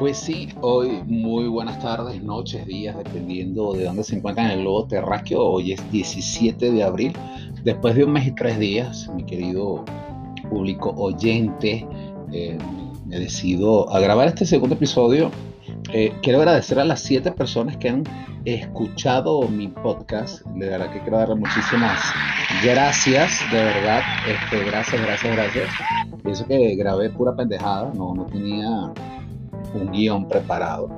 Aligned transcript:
Pues 0.00 0.16
sí, 0.16 0.48
hoy 0.62 1.02
muy 1.06 1.46
buenas 1.46 1.78
tardes, 1.78 2.22
noches, 2.22 2.64
días, 2.64 2.96
dependiendo 2.96 3.74
de 3.74 3.84
dónde 3.84 4.02
se 4.02 4.16
encuentran 4.16 4.46
en 4.46 4.52
el 4.52 4.60
globo 4.60 4.86
terráqueo. 4.86 5.42
Hoy 5.42 5.72
es 5.72 5.92
17 5.92 6.72
de 6.72 6.82
abril, 6.82 7.12
después 7.64 7.94
de 7.94 8.04
un 8.04 8.12
mes 8.12 8.26
y 8.26 8.32
tres 8.32 8.58
días, 8.58 9.10
mi 9.14 9.24
querido 9.24 9.84
público 10.48 10.94
oyente, 10.96 11.86
eh, 12.32 12.56
me 13.04 13.18
decido 13.18 13.94
a 13.94 14.00
grabar 14.00 14.28
este 14.28 14.46
segundo 14.46 14.74
episodio. 14.74 15.30
Eh, 15.92 16.14
quiero 16.22 16.38
agradecer 16.38 16.80
a 16.80 16.86
las 16.86 17.00
siete 17.00 17.30
personas 17.30 17.76
que 17.76 17.90
han 17.90 18.04
escuchado 18.46 19.42
mi 19.50 19.68
podcast. 19.68 20.46
De 20.46 20.66
verdad 20.66 20.90
que 20.94 21.00
quiero 21.00 21.18
darle 21.18 21.34
muchísimas 21.34 22.00
gracias, 22.64 23.38
de 23.52 23.64
verdad. 23.64 24.00
Este, 24.26 24.64
gracias, 24.64 25.02
gracias, 25.02 25.36
gracias. 25.36 25.68
Pienso 26.22 26.46
que 26.46 26.74
grabé 26.76 27.10
pura 27.10 27.36
pendejada, 27.36 27.92
no, 27.94 28.14
no 28.14 28.24
tenía 28.24 28.94
un 29.74 29.90
guion 29.92 30.28
preparado, 30.28 30.88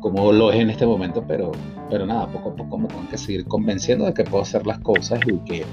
como 0.00 0.32
lo 0.32 0.50
es 0.52 0.60
en 0.60 0.70
este 0.70 0.86
momento, 0.86 1.24
pero, 1.26 1.52
pero 1.90 2.06
nada, 2.06 2.26
poco 2.26 2.50
a 2.50 2.56
poco 2.56 2.78
me 2.78 2.88
tengo 2.88 3.08
que 3.08 3.18
seguir 3.18 3.46
convenciendo 3.46 4.04
de 4.04 4.14
que 4.14 4.24
puedo 4.24 4.42
hacer 4.42 4.66
las 4.66 4.78
cosas 4.80 5.20
y 5.26 5.38
que, 5.38 5.64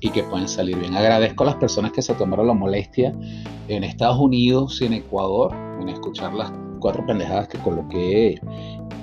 y 0.00 0.10
que 0.10 0.22
pueden 0.24 0.48
salir 0.48 0.78
bien. 0.78 0.94
Agradezco 0.94 1.44
a 1.44 1.46
las 1.46 1.56
personas 1.56 1.92
que 1.92 2.02
se 2.02 2.14
tomaron 2.14 2.46
la 2.46 2.54
molestia 2.54 3.12
en 3.68 3.84
Estados 3.84 4.18
Unidos 4.18 4.80
y 4.80 4.86
en 4.86 4.94
Ecuador 4.94 5.54
en 5.80 5.88
escuchar 5.88 6.32
las 6.34 6.52
cuatro 6.78 7.04
pendejadas 7.06 7.48
que 7.48 7.58
coloqué 7.58 8.40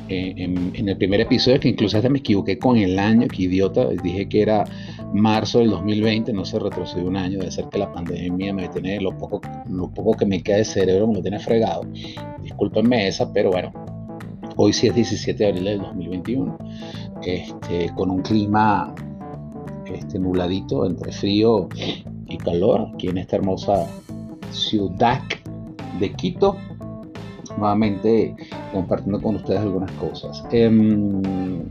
eh, 0.10 0.34
en, 0.38 0.90
el 0.90 0.98
primer 0.98 1.22
episodio, 1.22 1.60
que 1.60 1.70
incluso 1.70 1.98
hasta 1.98 2.10
me 2.10 2.20
equivoqué 2.20 2.58
con 2.58 2.78
el 2.78 2.98
año, 2.98 3.28
que 3.28 3.44
idiota, 3.44 3.88
dije 4.04 4.28
que 4.28 4.42
era 4.42 4.66
marzo 5.14 5.60
del 5.60 5.72
2020, 5.72 6.34
no 6.34 6.46
se 6.46 6.60
retrocedió 6.60 7.08
un 7.08 7.18
año, 7.18 7.40
de 7.40 7.52
ser 7.52 7.66
que 7.70 7.80
la 7.80 7.92
pandemia 7.92 8.54
me 8.54 8.68
tiene 8.70 9.00
lo 9.02 9.18
poco, 9.18 9.42
lo 9.68 9.90
poco 9.90 10.14
que 10.18 10.26
me 10.26 10.42
queda 10.42 10.58
de 10.58 10.66
cerebro, 10.66 11.08
me 11.08 11.16
lo 11.16 11.22
tiene 11.22 11.40
fregado. 11.40 11.82
Discúlpenme 12.42 13.08
esa, 13.08 13.32
pero 13.34 13.52
bueno, 13.52 13.72
hoy 14.56 14.74
sí 14.74 14.88
es 14.88 14.96
17 14.96 15.44
de 15.44 15.50
abril 15.50 15.66
del 15.66 15.80
2021, 15.80 16.58
este, 17.24 17.92
con 17.96 18.12
un 18.12 18.22
clima 18.22 18.94
este, 19.86 20.20
nubladito 20.20 20.86
entre 20.86 21.12
frío 21.12 21.68
y 22.28 22.38
calor 22.38 22.92
aquí 22.94 23.08
en 23.08 23.18
esta 23.18 23.38
hermosa 23.38 23.88
ciudad 24.52 25.22
de 26.00 26.14
Quito 26.14 26.58
nuevamente 27.60 28.36
compartiendo 28.74 29.22
con 29.22 29.36
ustedes 29.36 29.60
algunas 29.60 29.92
cosas. 29.94 30.44
Em, 30.52 31.22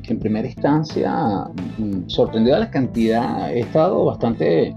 en, 0.05 0.19
primera 0.19 0.47
instancia, 0.47 1.49
mm, 1.79 2.09
sorprendido 2.09 2.57
a 2.57 2.61
la 2.61 2.71
cantidad, 2.71 3.53
he 3.53 3.61
estado 3.61 4.05
bastante 4.05 4.75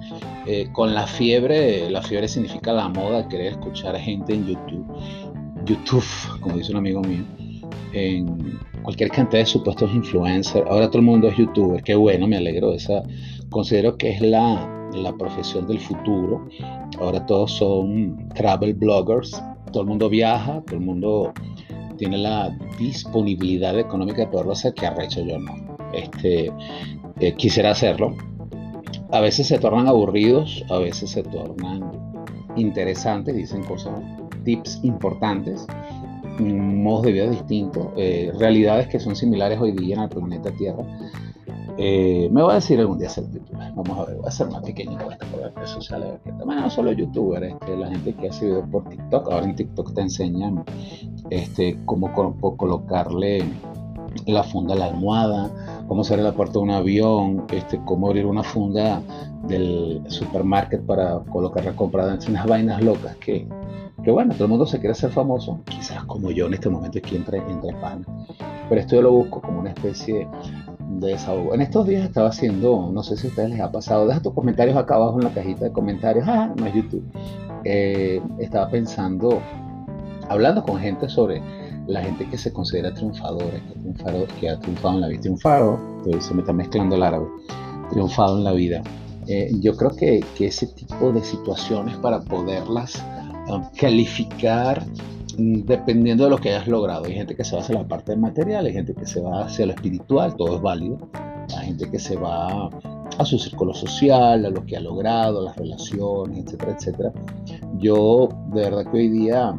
eh, 0.48 0.68
con 0.72 0.94
la 0.94 1.06
fiebre, 1.06 1.90
la 1.90 2.02
fiebre 2.02 2.28
significa 2.28 2.74
la 2.74 2.90
moda, 2.90 3.28
querer 3.28 3.54
escuchar 3.54 3.96
a 3.96 4.00
gente 4.00 4.34
en 4.34 4.48
YouTube, 4.48 4.86
YouTube, 5.66 6.06
como 6.40 6.58
dice 6.58 6.72
un 6.72 6.78
amigo 6.78 7.02
mío, 7.02 7.24
en 7.94 8.60
cualquier 8.82 9.12
cantidad 9.12 9.42
de 9.42 9.46
supuestos 9.46 9.94
influencers, 9.94 10.66
ahora 10.68 10.88
todo 10.88 11.00
el 11.00 11.06
mundo 11.06 11.28
es 11.28 11.38
youtuber, 11.38 11.84
qué 11.84 11.96
bueno, 11.96 12.28
me 12.28 12.38
alegro 12.38 12.72
de 12.72 12.78
esa, 12.78 13.04
considero 13.50 13.98
que 13.98 14.10
es 14.10 14.22
la, 14.22 14.90
la 14.94 15.14
profesión 15.14 15.68
del 15.68 15.80
futuro, 15.80 16.48
ahora 17.00 17.24
todos 17.26 17.52
son 17.52 18.28
travel 18.34 18.74
bloggers, 18.74 19.42
todo 19.72 19.84
el 19.84 19.90
mundo 19.90 20.10
viaja, 20.10 20.62
todo 20.66 20.76
el 20.76 20.86
mundo 20.86 21.34
tiene 21.98 22.18
la 22.18 22.56
disponibilidad 22.80 23.78
económica 23.78 24.22
de 24.22 24.28
poderlo 24.28 24.54
hacer, 24.54 24.74
que 24.74 24.88
arrecho 24.88 25.24
yo 25.24 25.38
no. 25.38 25.78
Este, 25.94 26.52
eh, 27.20 27.34
quisiera 27.36 27.72
hacerlo. 27.72 28.16
A 29.12 29.20
veces 29.20 29.48
se 29.48 29.60
tornan 29.60 29.88
aburridos, 29.88 30.64
a 30.70 30.78
veces 30.78 31.12
se 31.12 31.24
tornan 31.24 31.92
interesantes, 32.56 33.36
dicen 33.36 33.64
cosas, 33.64 33.94
tips 34.44 34.80
importantes, 34.84 35.66
modos 36.40 37.04
de 37.04 37.12
vida 37.12 37.30
distintos, 37.30 37.88
eh, 37.98 38.32
realidades 38.38 38.88
que 38.88 39.00
son 39.00 39.16
similares 39.16 39.60
hoy 39.60 39.74
día 39.74 39.96
en 39.96 40.04
el 40.04 40.10
planeta 40.10 40.52
Tierra 40.52 40.86
eh, 41.78 42.30
me 42.32 42.42
voy 42.42 42.52
a 42.52 42.56
decir 42.56 42.80
algún 42.80 43.00
día 43.00 43.10
ser 43.10 43.30
youtuber. 43.32 43.72
Vamos 43.76 43.98
a 43.98 44.06
ver, 44.06 44.16
voy 44.18 44.26
a 44.26 44.30
hacer 44.30 44.48
una 44.48 44.62
pequeña 44.62 44.94
encuesta 44.94 45.26
por 45.28 45.42
las 45.42 45.54
redes 45.56 45.70
sociales. 45.70 46.20
No 46.26 46.70
solo 46.70 46.92
youtuber, 46.92 47.44
este, 47.44 47.78
la 47.78 47.90
gente 47.90 48.14
que 48.14 48.30
hace 48.30 48.46
videos 48.46 48.68
por 48.70 48.88
TikTok. 48.90 49.32
Ahora 49.32 49.46
en 49.46 49.56
TikTok 49.56 49.94
te 49.94 50.02
enseñan 50.02 50.64
este, 51.30 51.78
cómo 51.86 52.12
colocarle 52.58 53.44
la 54.26 54.44
funda 54.44 54.74
a 54.74 54.78
la 54.78 54.86
almohada, 54.86 55.84
cómo 55.88 56.04
cerrar 56.04 56.26
la 56.26 56.34
puerta 56.34 56.54
de 56.54 56.60
un 56.60 56.72
avión, 56.72 57.46
este, 57.52 57.80
cómo 57.86 58.08
abrir 58.08 58.26
una 58.26 58.44
funda 58.44 59.02
del 59.48 60.02
supermarket 60.08 60.86
para 60.86 61.20
colocar 61.20 61.66
la 61.66 61.74
compra 61.76 62.18
unas 62.28 62.46
vainas 62.46 62.82
locas 62.84 63.16
que, 63.18 63.48
que 64.04 64.12
bueno, 64.12 64.34
todo 64.34 64.46
el 64.46 64.50
mundo 64.50 64.66
se 64.66 64.80
quiere 64.80 64.94
ser 64.96 65.12
famoso, 65.12 65.60
quizás 65.66 66.04
como 66.06 66.32
yo 66.32 66.48
en 66.48 66.54
este 66.54 66.70
momento 66.70 67.00
aquí 67.00 67.16
entre, 67.16 67.40
entre 67.40 67.74
pan. 67.76 68.06
Pero 68.70 68.82
esto 68.82 68.96
yo 68.96 69.02
lo 69.02 69.12
busco 69.12 69.42
como 69.42 69.60
una 69.60 69.72
especie 69.72 70.28
de 71.00 71.10
desahogo. 71.10 71.54
En 71.54 71.62
estos 71.62 71.88
días 71.88 72.04
estaba 72.04 72.30
haciendo, 72.30 72.90
no 72.92 73.04
sé 73.04 73.18
si 73.18 73.28
a 73.28 73.30
ustedes 73.30 73.50
les 73.52 73.62
ha 73.62 73.72
pasado, 73.72 74.08
deja 74.08 74.22
tus 74.22 74.34
comentarios 74.34 74.76
acá 74.76 74.96
abajo 74.96 75.20
en 75.20 75.26
la 75.26 75.34
cajita 75.34 75.66
de 75.66 75.72
comentarios, 75.72 76.26
ah, 76.28 76.54
no 76.56 76.66
es 76.66 76.74
YouTube. 76.74 77.04
Eh, 77.64 78.22
estaba 78.40 78.70
pensando, 78.70 79.42
hablando 80.30 80.64
con 80.64 80.80
gente 80.80 81.08
sobre 81.08 81.42
la 81.88 82.02
gente 82.02 82.28
que 82.28 82.38
se 82.38 82.52
considera 82.54 82.94
triunfadora, 82.94 83.46
que, 83.46 84.40
que 84.40 84.50
ha 84.50 84.60
triunfado 84.60 84.96
en 84.96 85.02
la 85.02 85.08
vida, 85.08 85.22
triunfado, 85.22 85.80
se 86.20 86.34
me 86.34 86.42
está 86.42 86.54
mezclando 86.54 86.96
el 86.96 87.04
árabe, 87.04 87.28
triunfado 87.90 88.38
en 88.38 88.44
la 88.44 88.54
vida. 88.54 88.82
Eh, 89.28 89.52
yo 89.60 89.76
creo 89.76 89.92
que, 89.92 90.24
que, 90.36 90.48
ese 90.48 90.68
tipo 90.68 91.12
de 91.12 91.24
situaciones 91.24 91.96
para 91.98 92.22
poderlas 92.22 93.04
um, 93.48 93.64
calificar 93.80 94.84
dependiendo 95.38 96.26
de 96.26 96.30
lo 96.30 96.38
que 96.38 96.50
hayas 96.50 96.68
logrado. 96.68 97.06
Hay 97.06 97.14
gente 97.14 97.36
que 97.36 97.44
se 97.44 97.56
va 97.56 97.62
hacia 97.62 97.76
la 97.76 97.88
parte 97.88 98.16
material, 98.16 98.66
hay 98.66 98.74
gente 98.74 98.94
que 98.94 99.06
se 99.06 99.22
va 99.22 99.46
hacia 99.46 99.66
lo 99.66 99.74
espiritual, 99.74 100.36
todo 100.36 100.56
es 100.56 100.62
válido. 100.62 100.98
Hay 101.58 101.68
gente 101.68 101.90
que 101.90 102.00
se 102.00 102.16
va 102.16 102.70
a 103.18 103.26
su 103.26 103.38
círculo 103.38 103.74
social, 103.74 104.46
a 104.46 104.50
lo 104.50 104.66
que 104.66 104.78
ha 104.78 104.80
logrado, 104.80 105.40
a 105.40 105.44
las 105.44 105.58
relaciones, 105.58 106.46
etcétera, 106.46 106.76
etcétera. 106.78 107.14
Yo 107.78 108.30
de 108.54 108.62
verdad 108.62 108.92
que 108.92 108.98
hoy 108.98 109.10
día 109.10 109.54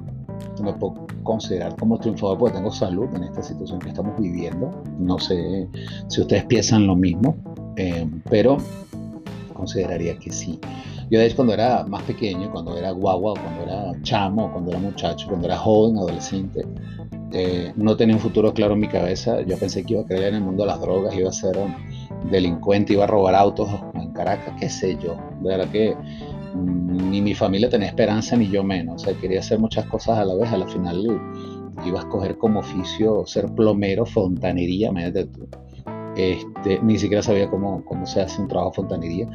me 0.63 0.73
puedo 0.75 1.07
considerar 1.23 1.77
como 1.77 1.99
triunfador 1.99 2.39
porque 2.39 2.57
tengo 2.57 2.73
salud 2.73 3.09
en 3.15 3.25
esta 3.25 3.43
situación 3.43 3.79
que 3.81 3.91
estamos 3.91 4.19
viviendo. 4.19 4.71
No 4.99 5.19
sé 5.19 5.69
si 6.09 6.21
ustedes 6.21 6.45
piensan 6.47 6.87
lo 6.87 6.97
mismo, 6.97 7.37
eh, 7.77 8.09
pero 8.29 8.59
consideraría 9.55 10.19
que 10.19 10.33
sí. 10.33 10.59
Yo 11.13 11.19
de 11.19 11.27
hecho 11.27 11.37
cuando 11.37 11.53
era 11.53 11.85
más 11.85 12.05
pequeño, 12.05 12.51
cuando 12.51 12.75
era 12.75 12.91
guagua, 12.91 13.35
cuando 13.35 13.65
era 13.65 13.93
chamo, 14.01 14.51
cuando 14.51 14.71
era 14.71 14.81
muchacho, 14.81 15.27
cuando 15.29 15.47
era 15.47 15.59
joven, 15.59 15.99
adolescente, 15.99 16.65
eh, 17.33 17.71
no 17.77 17.95
tenía 17.99 18.17
un 18.17 18.23
futuro 18.23 18.55
claro 18.55 18.73
en 18.73 18.81
mi 18.81 18.89
cabeza. 18.89 19.43
Yo 19.43 19.59
pensé 19.59 19.85
que 19.85 19.93
iba 19.93 20.03
a 20.05 20.07
creer 20.07 20.29
en 20.29 20.37
el 20.37 20.41
mundo 20.41 20.63
de 20.63 20.69
las 20.69 20.81
drogas, 20.81 21.15
iba 21.15 21.29
a 21.29 21.33
ser 21.33 21.55
delincuente, 22.31 22.95
iba 22.95 23.05
a 23.05 23.07
robar 23.07 23.35
autos 23.35 23.69
en 23.93 24.11
Caracas, 24.15 24.55
qué 24.59 24.71
sé 24.71 24.97
yo. 25.05 25.19
De 25.43 25.51
verdad 25.51 25.71
que 25.71 25.95
mm, 26.55 27.11
ni 27.11 27.21
mi 27.21 27.35
familia 27.35 27.69
tenía 27.69 27.89
esperanza 27.89 28.35
ni 28.35 28.49
yo 28.49 28.65
menos. 28.65 29.03
O 29.03 29.05
sea, 29.05 29.15
quería 29.21 29.41
hacer 29.41 29.59
muchas 29.59 29.85
cosas 29.85 30.17
a 30.19 30.25
la 30.25 30.35
vez. 30.35 30.51
A 30.51 30.57
la 30.57 30.67
final 30.67 31.21
iba 31.85 32.01
a 32.01 32.05
escoger 32.05 32.39
como 32.39 32.61
oficio 32.61 33.27
ser 33.27 33.55
plomero, 33.55 34.07
fontanería, 34.07 34.89
imagínate 34.89 35.27
tú. 35.27 35.47
Este, 36.17 36.79
ni 36.83 36.99
siquiera 36.99 37.23
sabía 37.23 37.49
cómo, 37.49 37.85
cómo 37.85 38.07
se 38.07 38.21
hace 38.21 38.41
un 38.41 38.49
trabajo 38.49 38.71
de 38.71 38.77
fontanería 38.77 39.29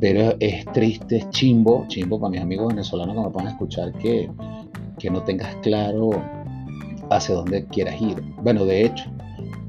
pero 0.00 0.36
es 0.40 0.64
triste, 0.66 1.16
es 1.16 1.30
chimbo, 1.30 1.86
chimbo 1.88 2.20
para 2.20 2.30
mis 2.30 2.42
amigos 2.42 2.68
venezolanos 2.68 3.14
que 3.14 3.22
me 3.22 3.30
puedan 3.30 3.48
escuchar 3.48 3.92
que, 3.92 4.30
que 4.98 5.10
no 5.10 5.22
tengas 5.22 5.54
claro 5.62 6.10
hacia 7.10 7.34
dónde 7.34 7.64
quieras 7.66 8.00
ir. 8.00 8.20
Bueno, 8.42 8.64
de 8.64 8.84
hecho, 8.84 9.04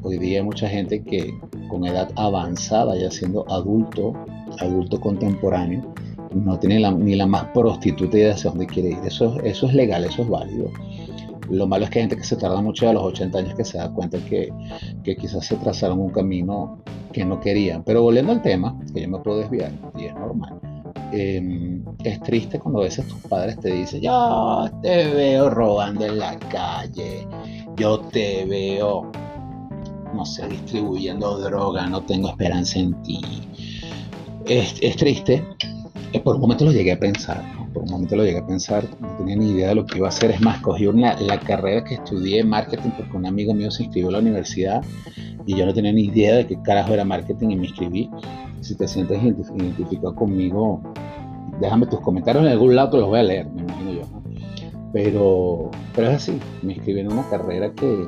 hoy 0.01 0.17
día 0.17 0.39
hay 0.39 0.45
mucha 0.45 0.67
gente 0.67 1.01
que 1.03 1.33
con 1.69 1.85
edad 1.85 2.09
avanzada, 2.15 2.97
ya 2.97 3.09
siendo 3.11 3.49
adulto, 3.49 4.13
adulto 4.59 4.99
contemporáneo, 4.99 5.93
no 6.33 6.59
tiene 6.59 6.91
ni 6.91 7.15
la 7.15 7.27
más 7.27 7.45
prostituta 7.53 8.17
idea 8.17 8.33
hacia 8.33 8.49
dónde 8.49 8.67
quiere 8.67 8.89
ir. 8.89 8.99
Eso, 9.05 9.39
eso 9.41 9.67
es 9.67 9.73
legal, 9.73 10.03
eso 10.03 10.23
es 10.23 10.27
válido. 10.27 10.69
Lo 11.49 11.67
malo 11.67 11.85
es 11.85 11.89
que 11.89 11.99
hay 11.99 12.03
gente 12.03 12.17
que 12.17 12.23
se 12.23 12.35
tarda 12.35 12.61
mucho 12.61 12.89
a 12.89 12.93
los 12.93 13.03
80 13.03 13.37
años 13.37 13.55
que 13.55 13.65
se 13.65 13.77
da 13.77 13.91
cuenta 13.91 14.17
que, 14.19 14.51
que 15.03 15.15
quizás 15.15 15.45
se 15.45 15.55
trazaron 15.57 15.99
un 15.99 16.09
camino 16.09 16.79
que 17.11 17.23
no 17.23 17.39
querían. 17.39 17.83
Pero 17.83 18.01
volviendo 18.01 18.31
al 18.31 18.41
tema, 18.41 18.77
que 18.93 19.01
yo 19.01 19.09
me 19.09 19.19
puedo 19.19 19.39
desviar, 19.39 19.71
y 19.97 20.05
es 20.05 20.13
normal, 20.15 20.59
em, 21.11 21.83
es 22.03 22.19
triste 22.21 22.59
cuando 22.59 22.81
a 22.81 22.83
veces 22.83 23.07
tus 23.07 23.19
padres 23.21 23.59
te 23.59 23.71
dicen, 23.71 24.01
yo 24.01 24.69
te 24.81 25.07
veo 25.13 25.49
robando 25.49 26.05
en 26.05 26.19
la 26.19 26.37
calle, 26.39 27.27
yo 27.77 27.99
te 27.99 28.45
veo, 28.45 29.11
no 30.13 30.25
sé, 30.25 30.47
distribuyendo 30.47 31.37
droga, 31.39 31.87
no 31.87 32.01
tengo 32.01 32.29
esperanza 32.29 32.79
en 32.79 33.01
ti. 33.03 33.21
Es, 34.45 34.75
es 34.81 34.95
triste, 34.95 35.43
eh, 36.13 36.19
por 36.19 36.35
un 36.35 36.41
momento 36.41 36.65
lo 36.65 36.71
llegué 36.71 36.91
a 36.91 36.99
pensar, 36.99 37.43
por 37.73 37.83
un 37.83 37.91
momento 37.91 38.15
lo 38.15 38.23
llegué 38.23 38.39
a 38.39 38.47
pensar, 38.47 38.83
no 38.99 39.09
tenía 39.17 39.35
ni 39.35 39.51
idea 39.51 39.69
de 39.69 39.75
lo 39.75 39.85
que 39.85 39.97
iba 39.97 40.07
a 40.07 40.09
hacer. 40.09 40.31
Es 40.31 40.41
más, 40.41 40.59
cogí 40.61 40.87
una, 40.87 41.19
la 41.19 41.39
carrera 41.39 41.83
que 41.83 41.95
estudié 41.95 42.43
marketing 42.43 42.91
porque 42.97 43.17
un 43.17 43.25
amigo 43.25 43.53
mío 43.53 43.69
se 43.71 43.83
inscribió 43.83 44.09
a 44.09 44.13
la 44.13 44.19
universidad 44.19 44.83
y 45.45 45.55
yo 45.55 45.65
no 45.65 45.73
tenía 45.73 45.91
ni 45.91 46.05
idea 46.05 46.35
de 46.35 46.47
qué 46.47 46.57
carajo 46.61 46.93
era 46.93 47.05
marketing 47.05 47.49
y 47.49 47.55
me 47.57 47.67
inscribí. 47.67 48.09
Si 48.61 48.75
te 48.75 48.87
sientes 48.87 49.21
identificado 49.21 50.15
conmigo, 50.15 50.81
déjame 51.59 51.85
tus 51.85 51.99
comentarios 51.99 52.45
en 52.45 52.51
algún 52.51 52.75
lado 52.75 52.91
que 52.91 52.97
los 52.97 53.07
voy 53.07 53.19
a 53.19 53.23
leer, 53.23 53.47
me 53.51 53.61
imagino 53.61 53.91
yo. 53.91 54.01
Pero 54.91 55.71
Pero 55.93 56.09
es 56.09 56.15
así, 56.15 56.39
me 56.63 56.73
inscribí 56.73 57.01
en 57.01 57.11
una 57.11 57.27
carrera 57.29 57.71
que, 57.73 58.07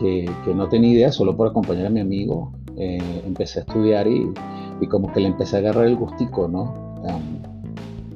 que, 0.00 0.54
no 0.54 0.68
tenía 0.68 0.90
idea, 0.90 1.12
solo 1.12 1.36
por 1.36 1.48
acompañar 1.48 1.86
a 1.86 1.90
mi 1.90 2.00
amigo, 2.00 2.52
eh, 2.76 3.22
empecé 3.26 3.60
a 3.60 3.62
estudiar 3.62 4.06
y, 4.06 4.32
y, 4.80 4.86
como 4.86 5.12
que 5.12 5.20
le 5.20 5.28
empecé 5.28 5.56
a 5.56 5.58
agarrar 5.60 5.86
el 5.86 5.96
gustico, 5.96 6.48
¿no? 6.48 6.87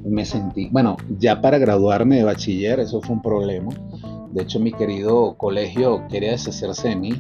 Me 0.05 0.25
sentí, 0.25 0.69
bueno, 0.70 0.96
ya 1.19 1.40
para 1.40 1.58
graduarme 1.58 2.17
de 2.17 2.25
bachiller, 2.25 2.81
eso 2.81 3.00
fue 3.00 3.17
un 3.17 3.23
problema. 3.23 3.70
De 4.32 4.43
hecho, 4.43 4.58
mi 4.58 4.73
querido 4.73 5.34
colegio 5.37 6.06
quería 6.08 6.31
deshacerse 6.31 6.88
de 6.88 6.96
mí 6.96 7.12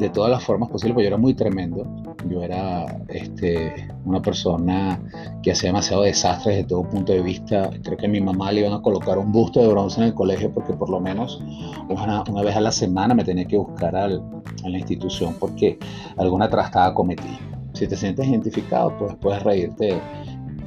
de 0.00 0.08
todas 0.10 0.30
las 0.30 0.42
formas 0.42 0.68
posibles, 0.68 0.94
porque 0.94 1.04
yo 1.04 1.08
era 1.08 1.16
muy 1.16 1.32
tremendo. 1.32 1.86
Yo 2.28 2.42
era 2.42 3.04
este, 3.08 3.88
una 4.04 4.20
persona 4.20 5.00
que 5.44 5.52
hacía 5.52 5.68
demasiado 5.68 6.02
desastres 6.02 6.56
desde 6.56 6.68
todo 6.68 6.82
punto 6.82 7.12
de 7.12 7.22
vista. 7.22 7.70
Creo 7.84 7.96
que 7.96 8.06
a 8.06 8.08
mi 8.08 8.20
mamá 8.20 8.50
le 8.50 8.62
iban 8.62 8.72
a 8.72 8.82
colocar 8.82 9.16
un 9.16 9.30
busto 9.30 9.60
de 9.60 9.68
bronce 9.68 10.00
en 10.00 10.08
el 10.08 10.14
colegio 10.14 10.52
porque 10.52 10.72
por 10.72 10.90
lo 10.90 10.98
menos 10.98 11.40
una, 11.88 12.24
una 12.28 12.42
vez 12.42 12.56
a 12.56 12.60
la 12.60 12.72
semana 12.72 13.14
me 13.14 13.22
tenía 13.22 13.44
que 13.44 13.56
buscar 13.56 13.94
al, 13.94 14.20
a 14.64 14.68
la 14.68 14.78
institución 14.78 15.36
porque 15.38 15.78
alguna 16.16 16.50
trastada 16.50 16.92
cometí. 16.94 17.38
Si 17.74 17.86
te 17.86 17.96
sientes 17.96 18.26
identificado, 18.26 18.92
pues 18.98 19.14
puedes 19.20 19.42
reírte 19.44 20.00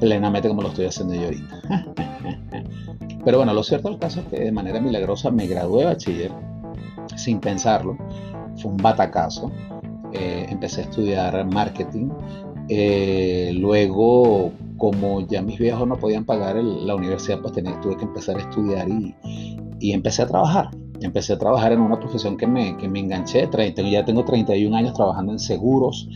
plenamente 0.00 0.48
como 0.48 0.62
lo 0.62 0.68
estoy 0.68 0.86
haciendo 0.86 1.14
yo 1.14 1.24
ahorita. 1.24 1.62
Pero 3.24 3.36
bueno, 3.36 3.52
lo 3.52 3.62
cierto 3.62 3.90
del 3.90 3.98
caso 3.98 4.20
es 4.20 4.26
que 4.26 4.40
de 4.40 4.52
manera 4.52 4.80
milagrosa 4.80 5.30
me 5.30 5.46
gradué 5.46 5.80
de 5.80 5.86
bachiller 5.86 6.32
sin 7.16 7.38
pensarlo. 7.38 7.96
Fue 8.56 8.70
un 8.70 8.78
batacazo. 8.78 9.52
Eh, 10.12 10.46
empecé 10.48 10.80
a 10.80 10.84
estudiar 10.84 11.44
marketing. 11.52 12.08
Eh, 12.68 13.52
luego, 13.56 14.52
como 14.78 15.26
ya 15.26 15.42
mis 15.42 15.58
viejos 15.58 15.86
no 15.86 15.96
podían 15.96 16.24
pagar 16.24 16.56
la 16.56 16.94
universidad, 16.94 17.40
pues 17.40 17.52
tuve 17.52 17.96
que 17.96 18.04
empezar 18.04 18.36
a 18.36 18.40
estudiar 18.40 18.88
y, 18.88 19.14
y, 19.80 19.92
empecé 19.92 20.22
a 20.22 20.26
trabajar. 20.26 20.70
Empecé 21.00 21.34
a 21.34 21.38
trabajar 21.38 21.72
en 21.72 21.80
una 21.80 21.98
profesión 21.98 22.36
que 22.36 22.46
me, 22.46 22.76
que 22.76 22.88
me 22.88 23.00
enganché. 23.00 23.48
ya 23.90 24.04
tengo 24.04 24.24
31 24.24 24.76
años 24.76 24.94
trabajando 24.94 25.32
en 25.32 25.38
seguros, 25.38 26.08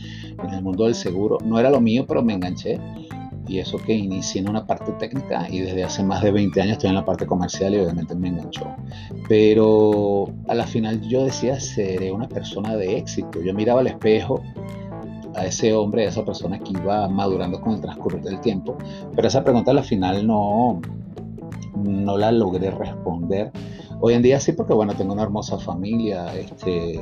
en 0.43 0.53
el 0.53 0.63
mundo 0.63 0.85
del 0.85 0.95
seguro. 0.95 1.37
No 1.43 1.59
era 1.59 1.69
lo 1.69 1.81
mío, 1.81 2.05
pero 2.07 2.23
me 2.23 2.33
enganché 2.33 2.79
y 3.47 3.59
eso 3.59 3.77
que 3.77 3.93
inicié 3.93 4.41
en 4.41 4.49
una 4.49 4.65
parte 4.65 4.91
técnica 4.93 5.47
y 5.49 5.61
desde 5.61 5.83
hace 5.83 6.03
más 6.03 6.21
de 6.23 6.31
20 6.31 6.61
años 6.61 6.73
estoy 6.73 6.89
en 6.89 6.95
la 6.95 7.05
parte 7.05 7.25
comercial 7.25 7.73
y 7.73 7.79
obviamente 7.79 8.15
me 8.15 8.29
enganchó. 8.29 8.65
Pero 9.27 10.27
a 10.47 10.55
la 10.55 10.65
final 10.65 11.01
yo 11.01 11.23
decía, 11.23 11.59
seré 11.59 12.11
una 12.11 12.27
persona 12.27 12.75
de 12.75 12.97
éxito. 12.97 13.41
Yo 13.41 13.53
miraba 13.53 13.81
al 13.81 13.87
espejo 13.87 14.41
a 15.35 15.45
ese 15.45 15.73
hombre, 15.73 16.05
a 16.05 16.09
esa 16.09 16.23
persona 16.23 16.59
que 16.59 16.71
iba 16.71 17.07
madurando 17.07 17.59
con 17.59 17.73
el 17.73 17.81
transcurrir 17.81 18.21
del 18.21 18.39
tiempo, 18.39 18.77
pero 19.15 19.27
esa 19.27 19.43
pregunta 19.43 19.71
a 19.71 19.73
la 19.73 19.83
final 19.83 20.25
no, 20.25 20.81
no 21.75 22.17
la 22.17 22.31
logré 22.31 22.71
responder. 22.71 23.51
Hoy 24.01 24.13
en 24.13 24.21
día 24.21 24.39
sí, 24.39 24.53
porque 24.53 24.73
bueno, 24.73 24.93
tengo 24.93 25.13
una 25.13 25.23
hermosa 25.23 25.57
familia, 25.57 26.33
este, 26.35 26.99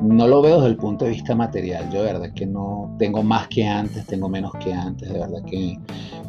no 0.00 0.28
lo 0.28 0.42
veo 0.42 0.56
desde 0.56 0.68
el 0.68 0.76
punto 0.76 1.04
de 1.04 1.12
vista 1.12 1.34
material. 1.34 1.90
Yo 1.90 2.02
de 2.02 2.12
verdad 2.12 2.32
que 2.34 2.46
no 2.46 2.94
tengo 2.98 3.22
más 3.22 3.48
que 3.48 3.66
antes, 3.66 4.06
tengo 4.06 4.28
menos 4.28 4.52
que 4.60 4.72
antes. 4.72 5.08
De 5.12 5.18
verdad 5.18 5.42
que, 5.44 5.78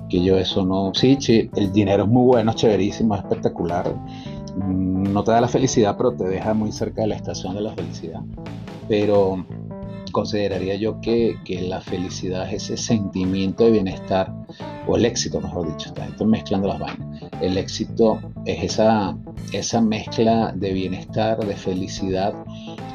que 0.10 0.24
yo 0.24 0.38
eso 0.38 0.66
no... 0.66 0.92
Sí, 0.94 1.18
el 1.56 1.72
dinero 1.72 2.04
es 2.04 2.10
muy 2.10 2.26
bueno, 2.26 2.52
es 2.52 2.58
chéverísimo, 2.58 3.16
es 3.16 3.22
espectacular. 3.22 3.94
Mm, 4.56 5.14
no 5.14 5.24
te 5.24 5.32
da 5.32 5.42
la 5.42 5.48
felicidad, 5.48 5.96
pero 5.98 6.14
te 6.14 6.26
deja 6.26 6.54
muy 6.54 6.72
cerca 6.72 7.02
de 7.02 7.08
la 7.08 7.16
estación 7.16 7.56
de 7.56 7.62
la 7.62 7.74
felicidad. 7.74 8.22
Pero 8.88 9.46
consideraría 10.12 10.76
yo 10.76 11.00
que, 11.02 11.38
que, 11.46 11.62
la 11.62 11.82
felicidad 11.82 12.52
es 12.52 12.64
ese 12.64 12.78
sentimiento 12.78 13.66
de 13.66 13.72
bienestar, 13.72 14.34
o 14.88 14.98
el 14.98 15.06
éxito, 15.06 15.40
mejor 15.40 15.68
dicho, 15.68 15.94
estoy 15.96 16.28
mezclando 16.28 16.68
las 16.68 16.80
vainas. 16.80 17.22
El 17.42 17.58
éxito 17.58 18.20
es 18.46 18.64
esa, 18.64 19.16
esa 19.54 19.82
mezcla 19.82 20.52
de 20.56 20.74
bienestar, 20.74 21.38
de 21.46 21.56
felicidad 21.56 22.34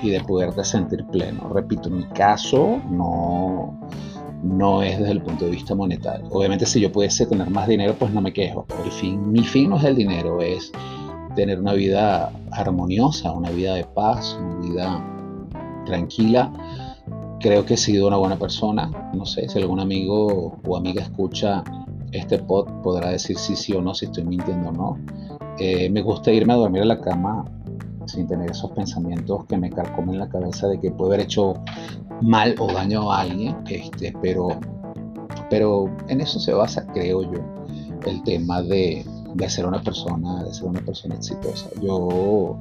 y 0.02 0.10
de 0.10 0.20
poderte 0.20 0.64
sentir 0.64 1.04
pleno. 1.06 1.48
Repito, 1.48 1.90
mi 1.90 2.04
caso 2.04 2.80
no, 2.90 3.78
no 4.42 4.82
es 4.82 4.98
desde 4.98 5.12
el 5.12 5.22
punto 5.22 5.46
de 5.46 5.52
vista 5.52 5.74
monetario. 5.74 6.26
Obviamente 6.30 6.66
si 6.66 6.80
yo 6.80 6.92
pudiese 6.92 7.26
tener 7.26 7.50
más 7.50 7.68
dinero, 7.68 7.94
pues 7.98 8.12
no 8.12 8.20
me 8.20 8.32
quejo. 8.32 8.66
El 8.84 8.90
fin, 8.92 9.32
mi 9.32 9.44
fin 9.44 9.70
no 9.70 9.76
es 9.76 9.84
el 9.84 9.96
dinero, 9.96 10.40
es 10.40 10.72
tener 11.34 11.58
una 11.58 11.72
vida 11.72 12.30
armoniosa, 12.52 13.32
una 13.32 13.50
vida 13.50 13.74
de 13.74 13.84
paz, 13.84 14.38
una 14.40 14.60
vida 14.60 15.04
tranquila 15.86 16.52
creo 17.44 17.66
que 17.66 17.74
he 17.74 17.76
sido 17.76 18.08
una 18.08 18.16
buena 18.16 18.38
persona. 18.38 18.90
No 19.12 19.26
sé 19.26 19.46
si 19.50 19.58
algún 19.58 19.78
amigo 19.78 20.56
o 20.66 20.76
amiga 20.78 21.02
escucha 21.02 21.62
este 22.10 22.38
pod, 22.38 22.66
podrá 22.82 23.10
decir 23.10 23.36
si 23.36 23.54
sí 23.54 23.74
o 23.74 23.82
no, 23.82 23.92
si 23.92 24.06
estoy 24.06 24.24
mintiendo 24.24 24.70
o 24.70 24.72
no. 24.72 24.98
Eh, 25.58 25.90
me 25.90 26.00
gusta 26.00 26.32
irme 26.32 26.54
a 26.54 26.56
dormir 26.56 26.80
a 26.80 26.86
la 26.86 27.02
cama 27.02 27.44
sin 28.06 28.26
tener 28.26 28.50
esos 28.50 28.70
pensamientos 28.72 29.44
que 29.46 29.56
me 29.56 29.70
carcomen 29.70 30.18
la 30.18 30.28
cabeza 30.28 30.68
de 30.68 30.80
que 30.80 30.90
puedo 30.90 31.12
haber 31.12 31.26
hecho 31.26 31.54
mal 32.20 32.54
o 32.58 32.72
daño 32.72 33.10
a 33.10 33.20
alguien, 33.20 33.56
este, 33.68 34.14
pero, 34.20 34.48
pero 35.50 35.86
en 36.08 36.20
eso 36.20 36.38
se 36.38 36.52
basa, 36.52 36.86
creo 36.92 37.22
yo, 37.22 37.40
el 38.06 38.22
tema 38.22 38.62
de, 38.62 39.04
de 39.34 39.50
ser 39.50 39.66
una 39.66 39.82
persona, 39.82 40.44
de 40.44 40.54
ser 40.54 40.64
una 40.64 40.80
persona 40.80 41.14
exitosa. 41.14 41.68
Yo 41.80 42.58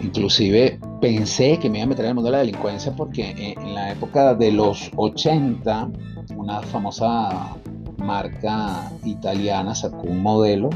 Inclusive 0.00 0.78
pensé 1.00 1.58
que 1.58 1.68
me 1.68 1.78
iba 1.78 1.86
a 1.86 1.88
meter 1.88 2.04
en 2.04 2.10
el 2.10 2.14
mundo 2.14 2.30
de 2.30 2.36
la 2.36 2.38
delincuencia 2.38 2.94
porque 2.94 3.54
en 3.58 3.74
la 3.74 3.92
época 3.92 4.34
de 4.34 4.52
los 4.52 4.90
80, 4.96 5.90
una 6.36 6.62
famosa 6.62 7.56
marca 7.96 8.92
italiana 9.04 9.74
sacó 9.74 10.02
un 10.02 10.22
modelo, 10.22 10.70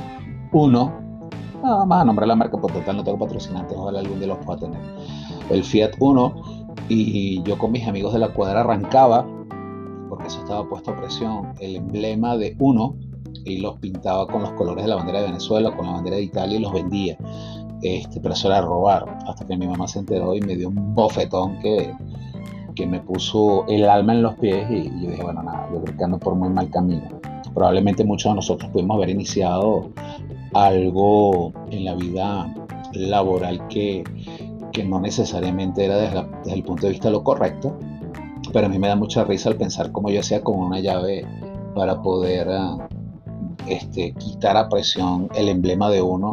uno, 0.53 1.02
nada 1.63 1.85
más 1.85 2.03
a 2.03 2.05
nombrar 2.05 2.29
la 2.29 2.37
marca, 2.37 2.59
por 2.59 2.73
total 2.73 2.97
no 2.97 3.05
tengo 3.05 3.19
patrocinantes, 3.19 3.77
ojalá 3.77 4.01
algún 4.01 4.19
día 4.19 4.29
los 4.29 4.39
pueda 4.39 4.61
tener, 4.61 4.81
el 5.51 5.65
Fiat 5.65 5.93
Uno, 5.99 6.35
y 6.89 7.43
yo 7.43 7.57
con 7.59 7.73
mis 7.73 7.87
amigos 7.87 8.13
de 8.13 8.19
la 8.19 8.29
cuadra 8.29 8.61
arrancaba, 8.61 9.27
porque 10.09 10.27
eso 10.27 10.41
estaba 10.41 10.69
puesto 10.69 10.91
a 10.91 10.97
presión, 10.97 11.55
el 11.61 11.77
emblema 11.77 12.37
de 12.37 12.57
Uno, 12.59 12.97
y 13.45 13.59
los 13.59 13.79
pintaba 13.79 14.27
con 14.27 14.43
los 14.43 14.53
colores 14.53 14.85
de 14.85 14.91
la 14.91 14.97
bandera 14.97 15.21
de 15.21 15.27
Venezuela, 15.27 15.75
con 15.75 15.87
la 15.87 15.93
bandera 15.93 16.17
de 16.17 16.23
Italia 16.23 16.59
y 16.59 16.61
los 16.61 16.73
vendía 16.73 17.17
este, 17.83 18.21
pero 18.21 18.35
eso 18.35 18.49
era 18.49 18.61
robar, 18.61 19.19
hasta 19.27 19.45
que 19.45 19.57
mi 19.57 19.67
mamá 19.67 19.89
se 19.89 19.99
enteró 19.99 20.35
y 20.37 20.41
me 20.41 20.57
dio 20.57 20.69
un 20.69 20.95
bofetón 20.95 21.59
que, 21.59 21.93
que 22.77 22.87
me 22.87 23.01
puso 23.01 23.67
el 23.67 23.89
alma 23.89 24.15
en 24.15 24.23
los 24.23 24.37
pies 24.37 24.71
y, 24.71 24.85
yo 24.85 25.11
dije, 25.11 25.23
bueno, 25.23 25.43
nada, 25.43 25.69
yo 25.73 25.83
creo 25.83 25.97
que 25.97 26.05
ando 26.05 26.19
por 26.19 26.37
muy 26.37 26.49
mal 26.49 26.71
camino. 26.71 27.21
Probablemente 27.55 28.05
muchos 28.05 28.33
de 28.33 28.37
nosotros 28.37 28.71
pudimos 28.71 28.97
haber 28.97 29.11
iniciado 29.11 29.91
algo 30.55 31.53
en 31.71 31.85
la 31.85 31.95
vida 31.95 32.55
laboral 32.93 33.67
que, 33.69 34.05
que 34.73 34.85
no 34.85 35.01
necesariamente 35.01 35.85
era 35.85 35.97
desde, 35.97 36.53
el 36.53 36.63
punto 36.63 36.87
de 36.87 36.93
vista 36.93 37.11
lo 37.11 37.25
correcto, 37.25 37.79
pero 38.53 38.67
a 38.67 38.69
mí 38.69 38.79
me 38.79 38.89
da 38.89 38.97
mucha 38.97 39.25
risa 39.25 39.49
al 39.49 39.57
pensar 39.57 39.93
cómo 39.93 40.11
yo 40.11 40.21
hacía 40.21 40.43
como 40.43 40.67
una 40.67 40.81
llave 40.81 41.27
para 41.75 42.03
poder 42.03 42.49
ah, 42.51 42.89
este, 43.67 44.13
quitar 44.13 44.57
a 44.57 44.69
presión 44.69 45.29
el 45.35 45.49
emblema 45.49 45.89
de 45.89 46.03
uno 46.03 46.33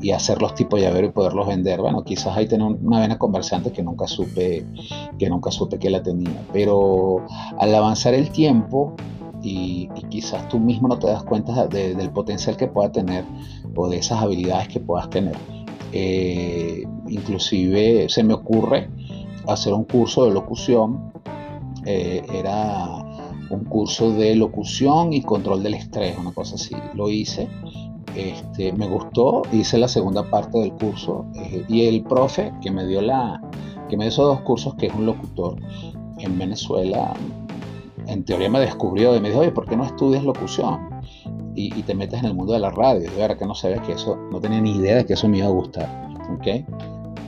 y 0.00 0.10
hacerlos 0.10 0.54
tipo 0.54 0.76
llavero 0.76 1.06
y 1.06 1.10
poderlos 1.10 1.46
vender. 1.46 1.80
Bueno, 1.80 2.04
quizás 2.04 2.36
ahí 2.36 2.46
tenía 2.46 2.66
una 2.66 3.00
vena 3.00 3.16
conversante 3.16 3.72
que 3.72 3.82
nunca 3.82 4.06
supe 4.06 4.66
que 5.18 5.30
nunca 5.30 5.50
supe 5.50 5.78
que 5.78 5.88
la 5.88 6.02
tenía. 6.02 6.42
Pero 6.52 7.24
al 7.58 7.74
avanzar 7.74 8.12
el 8.12 8.30
tiempo 8.30 8.94
y, 9.44 9.88
quizás 10.08 10.48
tú 10.48 10.58
mismo 10.58 10.88
no 10.88 10.98
te 10.98 11.06
das 11.06 11.22
cuenta 11.22 11.66
del 11.66 12.10
potencial 12.10 12.56
que 12.56 12.66
pueda 12.66 12.90
tener 12.90 13.24
o 13.76 13.88
de 13.88 13.98
esas 13.98 14.22
habilidades 14.22 14.68
que 14.68 14.80
puedas 14.80 15.10
tener. 15.10 15.36
Eh, 15.92 16.84
inclusive 17.08 18.08
se 18.08 18.24
me 18.24 18.34
ocurre 18.34 18.90
hacer 19.46 19.72
un 19.72 19.84
curso 19.84 20.24
de 20.26 20.32
locución. 20.32 21.12
Eh, 21.86 22.22
era 22.32 23.04
un 23.50 23.64
curso 23.64 24.10
de 24.12 24.34
locución 24.34 25.12
y 25.12 25.22
control 25.22 25.62
del 25.62 25.74
estrés, 25.74 26.16
una 26.18 26.32
cosa 26.32 26.54
así. 26.54 26.74
Lo 26.94 27.10
hice 27.10 27.48
este, 28.16 28.72
me 28.72 28.86
gustó, 28.86 29.42
hice 29.52 29.76
la 29.76 29.88
segunda 29.88 30.22
parte 30.30 30.58
del 30.58 30.72
curso 30.74 31.26
eh, 31.34 31.64
y 31.68 31.86
el 31.86 32.04
profe 32.04 32.52
que 32.62 32.70
me 32.70 32.86
dio 32.86 33.00
la, 33.00 33.40
que 33.88 33.96
me 33.96 34.06
esos 34.06 34.26
dos 34.26 34.40
cursos, 34.42 34.74
que 34.76 34.86
es 34.86 34.94
un 34.94 35.06
locutor 35.06 35.56
en 36.18 36.38
Venezuela, 36.38 37.12
en 38.06 38.24
teoría 38.24 38.48
me 38.48 38.60
descubrió 38.60 39.16
y 39.16 39.20
me 39.20 39.28
dijo, 39.28 39.40
oye, 39.40 39.52
¿por 39.52 39.66
qué 39.66 39.76
no 39.76 39.84
estudias 39.84 40.24
locución? 40.24 40.88
Y, 41.56 41.70
te 41.82 41.94
metes 41.94 42.18
en 42.20 42.26
el 42.26 42.34
mundo 42.34 42.52
de 42.52 42.58
la 42.58 42.70
radio. 42.70 43.08
Yo 43.16 43.24
era 43.24 43.36
que 43.36 43.46
no 43.46 43.54
sabía 43.54 43.80
que 43.80 43.92
eso, 43.92 44.16
no 44.32 44.40
tenía 44.40 44.60
ni 44.60 44.76
idea 44.76 44.96
de 44.96 45.06
que 45.06 45.12
eso 45.12 45.28
me 45.28 45.38
iba 45.38 45.46
a 45.46 45.50
gustar. 45.50 45.88
¿okay? 46.36 46.66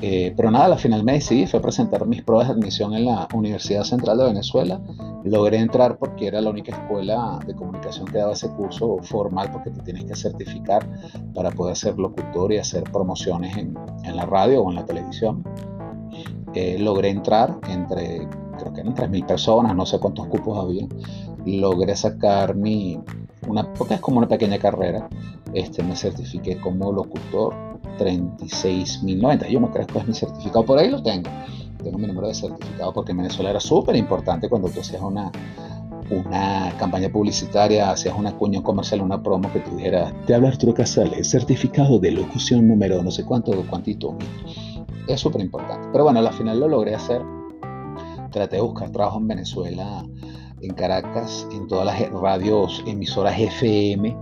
Eh, 0.02 0.35
pero 0.37 0.50
nada, 0.50 0.75
al 0.75 0.78
final 0.78 1.04
me 1.04 1.12
decidí, 1.12 1.47
fue 1.47 1.61
presentar 1.61 2.06
mis 2.06 2.23
pruebas 2.23 2.49
de 2.49 2.54
admisión 2.54 2.92
en 2.95 3.06
la 3.06 3.28
Universidad 3.33 3.85
Central 3.85 4.18
de 4.18 4.25
Venezuela. 4.25 4.80
Logré 5.23 5.59
entrar 5.59 5.97
porque 5.97 6.26
era 6.26 6.40
la 6.40 6.50
única 6.50 6.73
escuela 6.73 7.38
de 7.47 7.54
comunicación 7.54 8.06
que 8.06 8.18
daba 8.18 8.33
ese 8.33 8.50
curso 8.50 8.99
formal 9.02 9.50
porque 9.52 9.71
te 9.71 9.80
tienes 9.83 10.04
que 10.04 10.16
certificar 10.16 10.87
para 11.35 11.50
poder 11.52 11.76
ser 11.76 11.99
locutor 11.99 12.52
y 12.52 12.59
hacer 12.59 12.83
promociones 12.85 13.56
en, 13.56 13.76
en 14.04 14.16
la 14.16 14.26
radio 14.26 14.62
o 14.62 14.71
en 14.71 14.76
la 14.76 14.85
televisión. 14.85 15.45
Eh, 16.54 16.78
logré 16.78 17.11
entrar 17.11 17.59
entre, 17.68 18.26
creo 18.56 18.72
que 18.72 18.80
eran 18.80 18.94
3.000 18.94 19.26
personas, 19.26 19.75
no 19.76 19.86
sé 19.86 19.98
cuántos 19.98 20.26
cupos 20.26 20.58
había. 20.58 20.86
Logré 21.44 21.94
sacar 21.96 22.54
mi, 22.54 22.98
una, 23.46 23.72
porque 23.75 23.94
es 23.94 24.00
como 24.00 24.18
una 24.18 24.28
pequeña 24.28 24.58
carrera. 24.58 25.08
Este, 25.52 25.82
me 25.82 25.96
certifiqué 25.96 26.58
como 26.58 26.92
locutor 26.92 27.54
36.090. 27.98 29.48
Yo 29.48 29.60
no 29.60 29.70
creo 29.70 29.86
que 29.86 29.98
es 29.98 30.06
mi 30.06 30.14
certificado, 30.14 30.64
por 30.64 30.78
ahí 30.78 30.90
lo 30.90 31.02
tengo. 31.02 31.30
Tengo 31.82 31.98
mi 31.98 32.06
número 32.06 32.28
de 32.28 32.34
certificado 32.34 32.92
porque 32.92 33.12
en 33.12 33.18
Venezuela 33.18 33.50
era 33.50 33.60
súper 33.60 33.96
importante 33.96 34.48
cuando 34.48 34.68
tú 34.68 34.80
hacías 34.80 35.02
una, 35.02 35.30
una 36.10 36.72
campaña 36.78 37.08
publicitaria, 37.08 37.90
hacías 37.90 38.16
una 38.16 38.32
cuña 38.36 38.62
comercial, 38.62 39.02
una 39.02 39.22
promo 39.22 39.52
que 39.52 39.60
tuviera, 39.60 40.12
te 40.26 40.34
habla 40.34 40.48
Arturo 40.48 40.75
Casales, 40.75 41.30
certificado 41.30 41.98
de 41.98 42.10
locución 42.10 42.66
número 42.66 43.02
no 43.02 43.10
sé 43.10 43.25
cuánto, 43.25 43.52
cuantito. 43.66 44.16
Es 45.06 45.20
súper 45.20 45.40
importante. 45.42 45.88
Pero 45.92 46.04
bueno, 46.04 46.18
al 46.18 46.32
final 46.32 46.58
lo 46.58 46.68
logré 46.68 46.94
hacer. 46.94 47.22
Traté 48.30 48.56
de 48.56 48.62
buscar 48.62 48.90
trabajo 48.90 49.18
en 49.18 49.28
Venezuela, 49.28 50.04
en 50.61 50.75
Caracas, 50.75 51.47
en 51.52 51.66
todas 51.66 51.87
las 51.87 52.11
radios, 52.11 52.83
emisoras 52.87 53.38
FM, 53.38 54.16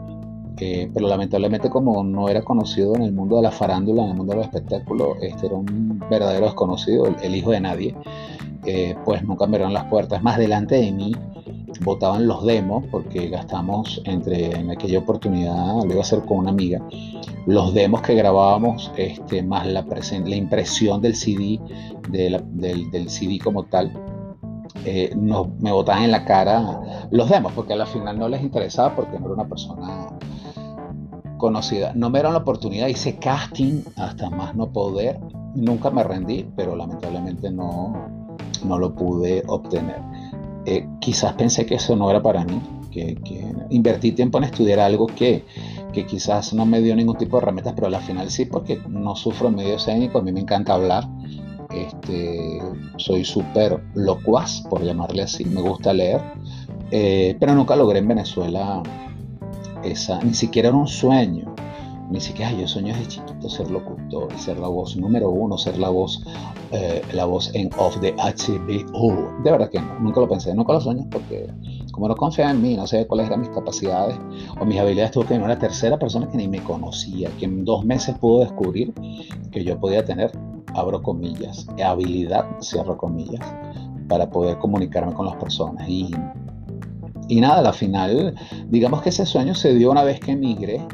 eh, 0.58 0.90
pero 0.92 1.08
lamentablemente 1.08 1.68
como 1.68 2.04
no 2.04 2.28
era 2.28 2.42
conocido 2.42 2.94
en 2.94 3.02
el 3.02 3.12
mundo 3.12 3.36
de 3.36 3.42
la 3.42 3.50
farándula, 3.50 4.04
en 4.04 4.10
el 4.10 4.16
mundo 4.16 4.34
del 4.34 4.42
espectáculo, 4.42 5.16
este 5.20 5.46
era 5.46 5.56
un 5.56 6.02
verdadero 6.10 6.46
desconocido, 6.46 7.06
el, 7.06 7.34
hijo 7.34 7.50
de 7.50 7.60
nadie, 7.60 7.96
eh, 8.64 8.94
pues 9.04 9.22
nunca 9.24 9.46
me 9.46 9.56
abrieron 9.56 9.74
las 9.74 9.86
puertas. 9.86 10.22
Más 10.22 10.38
delante 10.38 10.76
de 10.76 10.92
mí 10.92 11.12
votaban 11.80 12.26
los 12.26 12.44
demos, 12.44 12.84
porque 12.90 13.28
gastamos 13.28 14.00
entre, 14.04 14.52
en 14.52 14.70
aquella 14.70 15.00
oportunidad, 15.00 15.76
lo 15.82 15.86
iba 15.86 15.98
a 15.98 16.02
hacer 16.02 16.20
con 16.20 16.38
una 16.38 16.50
amiga, 16.50 16.80
los 17.46 17.74
demos 17.74 18.02
que 18.02 18.14
grabábamos, 18.14 18.92
este, 18.96 19.42
más 19.42 19.66
la, 19.66 19.82
la 19.82 20.36
impresión 20.36 21.00
del 21.02 21.16
CD, 21.16 21.60
del, 22.10 22.42
del 22.52 23.10
CD 23.10 23.38
como 23.38 23.64
tal, 23.64 23.92
eh, 24.84 25.12
no, 25.16 25.50
me 25.60 25.72
botaban 25.72 26.04
en 26.04 26.10
la 26.10 26.24
cara 26.24 27.08
los 27.10 27.28
demos, 27.30 27.52
porque 27.52 27.72
a 27.72 27.76
la 27.76 27.86
final 27.86 28.18
no 28.18 28.28
les 28.28 28.42
interesaba 28.42 28.94
porque 28.94 29.18
no 29.18 29.26
era 29.26 29.34
una 29.34 29.48
persona 29.48 30.08
conocida. 31.44 31.92
No 31.94 32.08
me 32.08 32.20
dieron 32.20 32.32
la 32.32 32.38
oportunidad, 32.38 32.88
hice 32.88 33.16
casting 33.16 33.82
hasta 33.96 34.30
más 34.30 34.54
no 34.54 34.72
poder. 34.72 35.20
Nunca 35.54 35.90
me 35.90 36.02
rendí, 36.02 36.46
pero 36.56 36.74
lamentablemente 36.74 37.50
no, 37.50 37.92
no 38.64 38.78
lo 38.78 38.94
pude 38.94 39.42
obtener. 39.46 40.00
Eh, 40.64 40.88
quizás 41.02 41.34
pensé 41.34 41.66
que 41.66 41.74
eso 41.74 41.94
no 41.96 42.08
era 42.10 42.22
para 42.22 42.46
mí, 42.46 42.58
que, 42.90 43.18
invertí 43.68 44.12
tiempo 44.12 44.38
en 44.38 44.44
estudiar 44.44 44.78
algo 44.78 45.06
que, 45.06 45.44
que, 45.92 46.06
quizás 46.06 46.54
no 46.54 46.64
me 46.64 46.80
dio 46.80 46.96
ningún 46.96 47.18
tipo 47.18 47.36
de 47.36 47.42
herramientas, 47.42 47.74
pero 47.74 47.88
al 47.88 48.02
final 48.02 48.30
sí, 48.30 48.46
porque 48.46 48.80
no 48.88 49.14
sufro 49.14 49.50
medio 49.50 49.76
escénico, 49.76 50.20
a 50.20 50.22
mí 50.22 50.32
me 50.32 50.40
encanta 50.40 50.72
hablar. 50.72 51.04
Este, 51.70 52.58
soy 52.96 53.22
súper 53.22 53.82
locuaz, 53.94 54.62
por 54.70 54.82
llamarle 54.82 55.22
así, 55.22 55.44
me 55.44 55.60
gusta 55.60 55.92
leer, 55.92 56.22
eh, 56.90 57.36
pero 57.38 57.54
nunca 57.54 57.76
logré 57.76 57.98
en 57.98 58.08
Venezuela 58.08 58.82
ni 59.84 60.34
siquiera 60.34 60.68
era 60.68 60.76
un 60.76 60.86
sueño, 60.86 61.54
ni 62.10 62.20
siquiera 62.20 62.52
yo 62.52 62.68
sueño 62.68 62.94
desde 62.94 63.08
chiquito 63.08 63.48
ser 63.48 63.70
locutor, 63.70 64.36
ser 64.38 64.58
la 64.58 64.68
voz 64.68 64.96
número 64.96 65.30
uno, 65.30 65.56
ser 65.56 65.78
la 65.78 65.88
voz, 65.88 66.22
eh, 66.70 67.02
la 67.12 67.24
voz 67.24 67.50
en 67.54 67.70
off 67.78 67.98
de 67.98 68.12
HBO. 68.14 69.42
De 69.42 69.50
verdad 69.50 69.70
que 69.70 69.80
no, 69.80 70.00
nunca 70.00 70.20
lo 70.20 70.28
pensé, 70.28 70.54
nunca 70.54 70.72
lo 70.74 70.80
sueño 70.80 71.06
porque 71.10 71.48
como 71.92 72.08
no 72.08 72.16
confiaba 72.16 72.50
en 72.50 72.60
mí, 72.60 72.76
no 72.76 72.86
sé 72.86 73.06
cuáles 73.06 73.28
eran 73.28 73.40
mis 73.40 73.50
capacidades 73.50 74.18
o 74.60 74.64
mis 74.64 74.78
habilidades, 74.78 75.12
tuve 75.12 75.26
que 75.26 75.34
venir 75.34 75.46
una 75.46 75.58
tercera 75.58 75.98
persona 75.98 76.28
que 76.28 76.36
ni 76.36 76.48
me 76.48 76.62
conocía, 76.62 77.30
que 77.38 77.44
en 77.44 77.64
dos 77.64 77.84
meses 77.84 78.18
pudo 78.18 78.40
descubrir 78.40 78.92
que 79.52 79.64
yo 79.64 79.78
podía 79.78 80.04
tener, 80.04 80.32
abro 80.74 81.02
comillas, 81.02 81.66
habilidad, 81.82 82.46
cierro 82.60 82.98
comillas, 82.98 83.44
para 84.08 84.28
poder 84.28 84.58
comunicarme 84.58 85.14
con 85.14 85.26
las 85.26 85.36
personas. 85.36 85.88
Y 85.88 86.10
y 87.28 87.40
nada, 87.40 87.68
al 87.68 87.74
final, 87.74 88.34
digamos 88.68 89.02
que 89.02 89.08
ese 89.10 89.26
sueño 89.26 89.54
se 89.54 89.74
dio 89.74 89.90
una 89.90 90.04
vez 90.04 90.20
que 90.20 90.32
emigré 90.32 90.86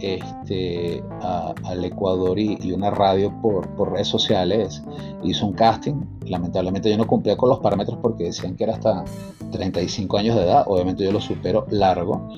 este, 0.00 1.02
al 1.22 1.84
Ecuador 1.84 2.38
y, 2.38 2.72
una 2.72 2.90
radio 2.90 3.32
por, 3.40 3.92
redes 3.92 4.08
sociales 4.08 4.82
hizo 5.22 5.46
un 5.46 5.54
casting. 5.54 5.94
Lamentablemente 6.26 6.90
yo 6.90 6.98
no 6.98 7.06
cumplía 7.06 7.36
con 7.36 7.48
los 7.48 7.60
parámetros 7.60 7.98
porque 8.02 8.24
decían 8.24 8.56
que 8.56 8.64
era 8.64 8.74
hasta 8.74 9.04
35 9.52 10.18
años 10.18 10.36
de 10.36 10.42
edad. 10.42 10.64
Obviamente 10.66 11.04
yo 11.04 11.12
lo 11.12 11.20
supero 11.20 11.66
largo. 11.70 12.28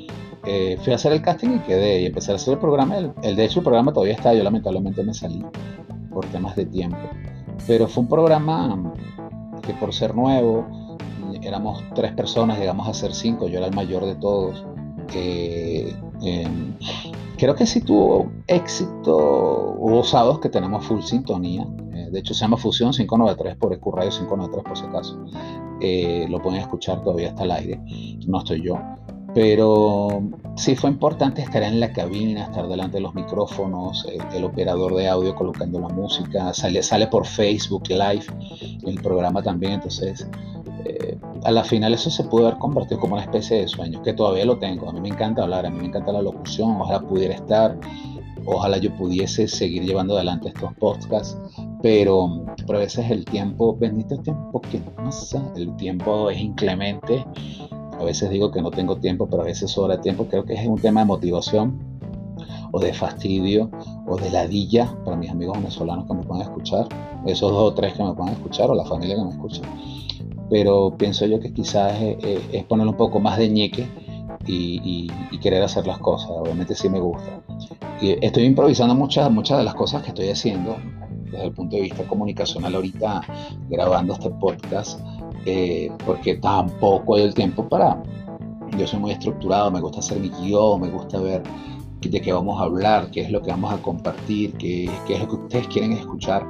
Eh, 0.47 0.78
fui 0.83 0.93
a 0.93 0.97
hacer 0.97 1.12
el 1.12 1.21
casting 1.21 1.57
y 1.57 1.59
quedé 1.61 2.02
y 2.02 2.07
empecé 2.07 2.33
a 2.33 2.37
hacer 2.37 2.55
el 2.55 2.61
programa. 2.61 2.97
El, 2.97 3.12
el, 3.23 3.37
de 3.37 3.45
hecho, 3.45 3.61
el 3.61 3.64
programa 3.64 3.93
todavía 3.93 4.14
está. 4.14 4.33
Yo 4.35 4.45
lamentablemente 4.45 5.02
me 5.02 5.12
salí 5.12 5.45
por 6.12 6.25
temas 6.26 6.55
de 6.55 6.67
tiempo. 6.67 6.99
Pero 7.67 7.88
fue 7.88 8.05
un 8.05 8.09
programa 8.09 8.95
que 9.67 9.75
por 9.75 9.93
ser 9.93 10.14
nuevo, 10.14 10.64
éramos 11.42 11.83
tres 11.95 12.12
personas, 12.12 12.59
llegamos 12.59 12.88
a 12.88 12.95
ser 12.95 13.14
cinco, 13.14 13.49
yo 13.49 13.59
era 13.59 13.66
el 13.66 13.75
mayor 13.75 14.04
de 14.04 14.14
todos. 14.16 14.64
Em, 15.14 16.75
creo 17.37 17.54
que 17.54 17.66
sí 17.66 17.80
tuvo 17.80 18.30
éxito, 18.47 19.76
hubo 19.78 20.04
sábados 20.04 20.40
que 20.40 20.49
tenemos 20.49 20.85
full 20.85 21.00
sintonía, 21.02 21.66
eh, 21.95 22.09
de 22.11 22.18
hecho 22.18 22.35
se 22.35 22.40
llama 22.40 22.57
Fusión 22.57 22.92
593 22.92 23.57
por 23.57 23.73
EQ 23.73 23.87
Radio 23.92 24.11
593 24.11 24.64
por 24.64 24.76
si 24.76 24.85
acaso, 24.85 25.25
eh, 25.80 26.26
lo 26.28 26.42
pueden 26.42 26.61
escuchar 26.61 27.02
todavía 27.02 27.28
hasta 27.28 27.45
el 27.45 27.50
aire, 27.52 27.80
no 28.26 28.38
estoy 28.38 28.62
yo. 28.62 28.78
Pero 29.35 30.23
sí 30.57 30.75
fue 30.75 30.90
importante 30.90 31.42
estar 31.42 31.62
en 31.62 31.78
la 31.78 31.92
cabina, 31.92 32.45
estar 32.45 32.66
delante 32.66 32.97
de 32.97 33.02
los 33.02 33.14
micrófonos, 33.14 34.07
el, 34.35 34.42
operador 34.42 34.97
de 34.97 35.09
audio 35.09 35.35
colocando 35.35 35.78
la 35.78 35.88
música, 35.88 36.52
sale, 36.54 36.83
sale 36.83 37.07
por 37.07 37.26
Facebook 37.26 37.85
Live 37.88 38.25
el 38.85 39.00
programa 39.00 39.42
también, 39.42 39.75
entonces 39.75 40.26
eh, 40.85 41.18
a 41.44 41.50
la 41.50 41.64
final 41.64 41.94
eso 41.94 42.11
se 42.11 42.25
puede 42.25 42.47
haber 42.47 42.58
convertido 42.58 43.00
como 43.00 43.14
una 43.14 43.23
especie 43.23 43.58
de 43.58 43.68
sueño, 43.68 44.02
que 44.02 44.12
todavía 44.12 44.44
lo 44.44 44.58
tengo. 44.58 44.88
A 44.88 44.92
mí 44.92 45.00
me 45.00 45.08
encanta 45.08 45.42
hablar, 45.42 45.66
a 45.66 45.70
mí 45.70 45.78
me 45.78 45.87
encanta 45.87 46.12
la 46.12 46.23
locución, 46.23 46.80
ojalá 46.80 47.00
pudiera 47.00 47.35
estar, 47.35 47.78
ojalá 48.44 48.78
yo 48.78 48.94
pudiese 48.97 49.49
seguir 49.49 49.85
llevando 49.85 50.14
adelante 50.14 50.49
estos 50.49 50.73
podcasts, 50.75 51.38
pero, 51.82 52.44
pero 52.66 52.78
a 52.78 52.82
veces 52.82 53.11
el 53.11 53.25
tiempo, 53.25 53.76
bendito 53.76 54.16
tiempo 54.18 54.61
que 54.61 54.80
sé, 55.11 55.40
el 55.56 55.75
tiempo 55.76 56.30
es 56.30 56.40
inclemente. 56.40 57.25
A 57.99 58.04
veces 58.04 58.30
digo 58.30 58.52
que 58.52 58.62
no 58.62 58.70
tengo 58.70 58.97
tiempo, 58.97 59.26
pero 59.28 59.42
a 59.42 59.47
veces 59.47 59.73
sobra 59.73 60.00
tiempo. 60.00 60.26
Creo 60.26 60.44
que 60.44 60.54
es 60.54 60.66
un 60.66 60.80
tema 60.80 61.00
de 61.00 61.06
motivación 61.06 61.80
o 62.70 62.78
de 62.78 62.92
fastidio 62.92 63.70
o 64.06 64.16
de 64.16 64.30
ladilla 64.30 64.94
para 65.04 65.16
mis 65.16 65.30
amigos 65.30 65.56
venezolanos 65.56 66.06
que 66.06 66.14
me 66.14 66.23
puedan 66.23 66.42
escuchar, 66.42 66.87
esos 67.26 67.50
dos 67.50 67.73
o 67.73 67.75
tres 67.75 67.94
que 67.94 68.04
me 68.04 68.12
puedan 68.14 68.35
escuchar 68.35 68.70
o 68.70 68.75
la 68.75 68.85
familia 68.85 69.16
que 69.16 69.25
me 69.25 69.30
escucha 69.30 69.62
pero 70.50 70.95
pienso 70.97 71.26
yo 71.26 71.40
que 71.40 71.52
quizás 71.52 71.95
es, 72.00 72.64
poner 72.64 72.87
un 72.87 72.97
poco 72.97 73.21
más 73.21 73.38
de 73.38 73.49
ñeque 73.49 73.88
y, 74.47 75.09
querer 75.40 75.62
hacer 75.62 75.87
las 75.87 75.99
cosas. 75.99 76.31
Obviamente 76.31 76.75
sí 76.75 76.88
me 76.88 76.99
gusta. 76.99 77.40
Y 78.00 78.25
estoy 78.25 78.45
improvisando 78.45 78.95
muchas, 78.95 79.31
muchas 79.31 79.59
de 79.59 79.64
las 79.64 79.75
cosas 79.75 80.02
que 80.02 80.09
estoy 80.09 80.31
haciendo 80.31 80.76
desde 81.31 81.45
el 81.45 81.52
punto 81.52 81.76
de 81.76 81.83
vista 81.83 82.02
comunicacional 82.05 82.75
ahorita 82.75 83.21
grabando 83.69 84.14
este 84.14 84.31
podcast, 84.31 85.00
eh, 85.47 85.93
porque 86.05 86.37
tampoco 86.37 87.17
hay 87.17 87.23
el 87.23 87.35
tiempo 87.35 87.69
para... 87.69 88.02
Yo 88.76 88.87
soy 88.87 88.99
muy 88.99 89.12
estructurado, 89.12 89.71
me 89.71 89.81
gusta 89.81 90.00
hacer 90.00 90.19
mi 90.19 90.28
guion, 90.28 90.81
me 90.81 90.88
gusta 90.88 91.19
ver 91.21 91.43
de 92.00 92.21
qué 92.21 92.33
vamos 92.33 92.61
a 92.61 92.64
hablar, 92.64 93.11
qué 93.11 93.23
es 93.23 93.31
lo 93.31 93.43
que 93.43 93.50
vamos 93.50 93.73
a 93.73 93.78
compartir, 93.78 94.52
qué, 94.55 94.90
qué 95.07 95.14
es 95.14 95.21
lo 95.21 95.28
que 95.28 95.35
ustedes 95.37 95.69
quieren 95.69 95.93
escuchar 95.93 96.47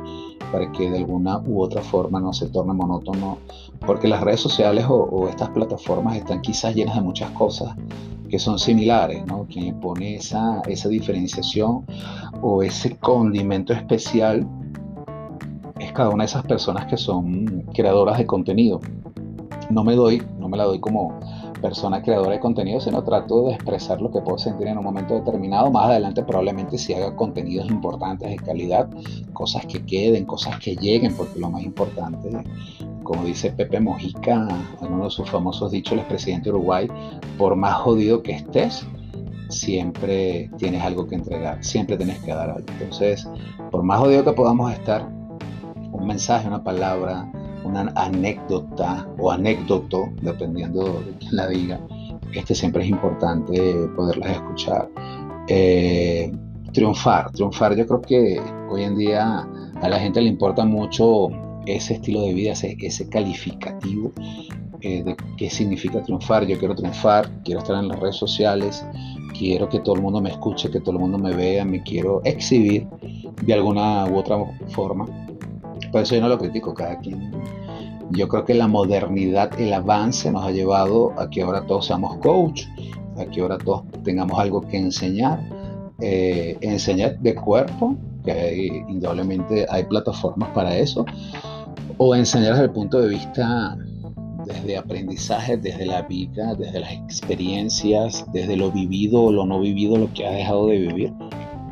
para 0.50 0.70
que 0.72 0.90
de 0.90 0.98
alguna 0.98 1.38
u 1.38 1.60
otra 1.62 1.82
forma 1.82 2.20
no 2.20 2.32
se 2.32 2.48
torne 2.48 2.72
monótono, 2.72 3.38
porque 3.86 4.08
las 4.08 4.20
redes 4.20 4.40
sociales 4.40 4.86
o, 4.88 5.28
estas 5.28 5.50
plataformas 5.50 6.16
están 6.16 6.40
quizás 6.40 6.74
llenas 6.74 6.96
de 6.96 7.02
muchas 7.02 7.30
cosas 7.32 7.76
que 8.28 8.38
son 8.38 8.58
similares, 8.58 9.24
¿no? 9.26 9.46
Quien 9.46 9.80
pone 9.80 10.16
esa, 10.16 10.60
esa 10.66 10.88
diferenciación 10.88 11.84
o 12.42 12.62
ese 12.62 12.96
condimento 12.96 13.72
especial 13.72 14.46
es 15.80 15.92
cada 15.92 16.10
una 16.10 16.24
de 16.24 16.26
esas 16.26 16.44
personas 16.44 16.86
que 16.86 16.96
son 16.96 17.64
creadoras 17.72 18.18
de 18.18 18.26
contenido. 18.26 18.80
No 19.70 19.84
me 19.84 19.94
doy, 19.94 20.22
no 20.38 20.48
me 20.48 20.56
la 20.56 20.64
doy 20.64 20.80
como 20.80 21.18
persona 21.58 22.02
creadora 22.02 22.32
de 22.32 22.40
contenido, 22.40 22.80
sino 22.80 23.02
trato 23.02 23.46
de 23.46 23.54
expresar 23.54 24.00
lo 24.00 24.10
que 24.10 24.20
puedo 24.20 24.38
sentir 24.38 24.68
en 24.68 24.78
un 24.78 24.84
momento 24.84 25.14
determinado. 25.14 25.70
Más 25.70 25.86
adelante 25.86 26.22
probablemente 26.22 26.78
si 26.78 26.94
haga 26.94 27.14
contenidos 27.14 27.68
importantes 27.70 28.30
de 28.30 28.36
calidad, 28.36 28.88
cosas 29.32 29.66
que 29.66 29.84
queden, 29.84 30.24
cosas 30.24 30.58
que 30.58 30.76
lleguen, 30.76 31.14
porque 31.16 31.38
lo 31.38 31.50
más 31.50 31.62
importante, 31.62 32.30
como 33.02 33.24
dice 33.24 33.50
Pepe 33.50 33.80
Mojica 33.80 34.48
en 34.80 34.92
uno 34.92 35.04
de 35.04 35.10
sus 35.10 35.28
famosos 35.30 35.70
dichos, 35.70 35.92
el 35.92 36.00
expresidente 36.00 36.44
de 36.44 36.56
Uruguay, 36.56 36.88
por 37.36 37.56
más 37.56 37.74
jodido 37.74 38.22
que 38.22 38.32
estés, 38.32 38.86
siempre 39.48 40.50
tienes 40.58 40.82
algo 40.82 41.06
que 41.06 41.14
entregar, 41.14 41.62
siempre 41.64 41.96
tienes 41.96 42.18
que 42.20 42.32
dar 42.32 42.50
algo. 42.50 42.66
Entonces, 42.68 43.28
por 43.70 43.82
más 43.82 44.00
jodido 44.00 44.24
que 44.24 44.32
podamos 44.32 44.72
estar, 44.72 45.08
un 45.90 46.06
mensaje, 46.06 46.46
una 46.46 46.62
palabra, 46.62 47.30
una 47.64 47.92
anécdota 47.96 49.06
o 49.18 49.30
anécdoto, 49.30 50.10
dependiendo 50.22 50.84
de 50.84 51.12
quién 51.18 51.36
la 51.36 51.48
diga, 51.48 51.80
este 52.32 52.54
siempre 52.54 52.84
es 52.84 52.90
importante 52.90 53.74
poderlas 53.96 54.32
escuchar. 54.32 54.88
Eh, 55.48 56.30
triunfar, 56.72 57.30
triunfar, 57.32 57.74
yo 57.74 57.86
creo 57.86 58.02
que 58.02 58.40
hoy 58.70 58.82
en 58.82 58.96
día 58.96 59.48
a 59.80 59.88
la 59.88 59.98
gente 59.98 60.20
le 60.20 60.28
importa 60.28 60.64
mucho 60.64 61.28
ese 61.66 61.94
estilo 61.94 62.22
de 62.22 62.34
vida, 62.34 62.52
ese, 62.52 62.76
ese 62.80 63.08
calificativo 63.08 64.12
eh, 64.80 65.02
de 65.02 65.16
qué 65.36 65.50
significa 65.50 66.02
triunfar. 66.02 66.46
Yo 66.46 66.58
quiero 66.58 66.74
triunfar, 66.74 67.28
quiero 67.44 67.60
estar 67.60 67.76
en 67.76 67.88
las 67.88 67.98
redes 67.98 68.16
sociales, 68.16 68.84
quiero 69.36 69.68
que 69.68 69.80
todo 69.80 69.96
el 69.96 70.02
mundo 70.02 70.20
me 70.20 70.30
escuche, 70.30 70.70
que 70.70 70.80
todo 70.80 70.92
el 70.92 70.98
mundo 70.98 71.18
me 71.18 71.34
vea, 71.34 71.64
me 71.64 71.82
quiero 71.82 72.22
exhibir 72.24 72.86
de 73.44 73.54
alguna 73.54 74.04
u 74.06 74.16
otra 74.16 74.38
forma. 74.68 75.06
Por 75.90 76.02
eso 76.02 76.14
yo 76.14 76.20
no 76.20 76.28
lo 76.28 76.38
critico, 76.38 76.74
cada 76.74 76.98
quien. 76.98 77.32
Yo 78.10 78.28
creo 78.28 78.44
que 78.44 78.54
la 78.54 78.68
modernidad, 78.68 79.50
el 79.60 79.72
avance 79.72 80.30
nos 80.30 80.44
ha 80.44 80.50
llevado 80.50 81.12
a 81.18 81.28
que 81.28 81.42
ahora 81.42 81.66
todos 81.66 81.86
seamos 81.86 82.16
coach, 82.18 82.64
a 83.18 83.26
que 83.26 83.40
ahora 83.40 83.58
todos 83.58 83.82
tengamos 84.02 84.38
algo 84.38 84.62
que 84.62 84.78
enseñar, 84.78 85.40
eh, 86.00 86.56
enseñar 86.60 87.18
de 87.18 87.34
cuerpo, 87.34 87.96
que 88.24 88.82
indudablemente 88.88 89.66
hay 89.68 89.84
plataformas 89.84 90.48
para 90.50 90.76
eso, 90.76 91.04
o 91.98 92.14
enseñar 92.14 92.52
desde 92.52 92.64
el 92.64 92.70
punto 92.70 93.00
de 93.00 93.08
vista 93.08 93.76
desde 94.48 94.78
aprendizaje, 94.78 95.56
desde 95.56 95.86
la 95.86 96.02
vida, 96.02 96.54
desde 96.54 96.80
las 96.80 96.92
experiencias, 96.92 98.24
desde 98.32 98.56
lo 98.56 98.72
vivido 98.72 99.24
o 99.24 99.32
lo 99.32 99.44
no 99.44 99.60
vivido, 99.60 99.96
lo 99.98 100.12
que 100.12 100.26
has 100.26 100.34
dejado 100.34 100.68
de 100.68 100.78
vivir. 100.78 101.12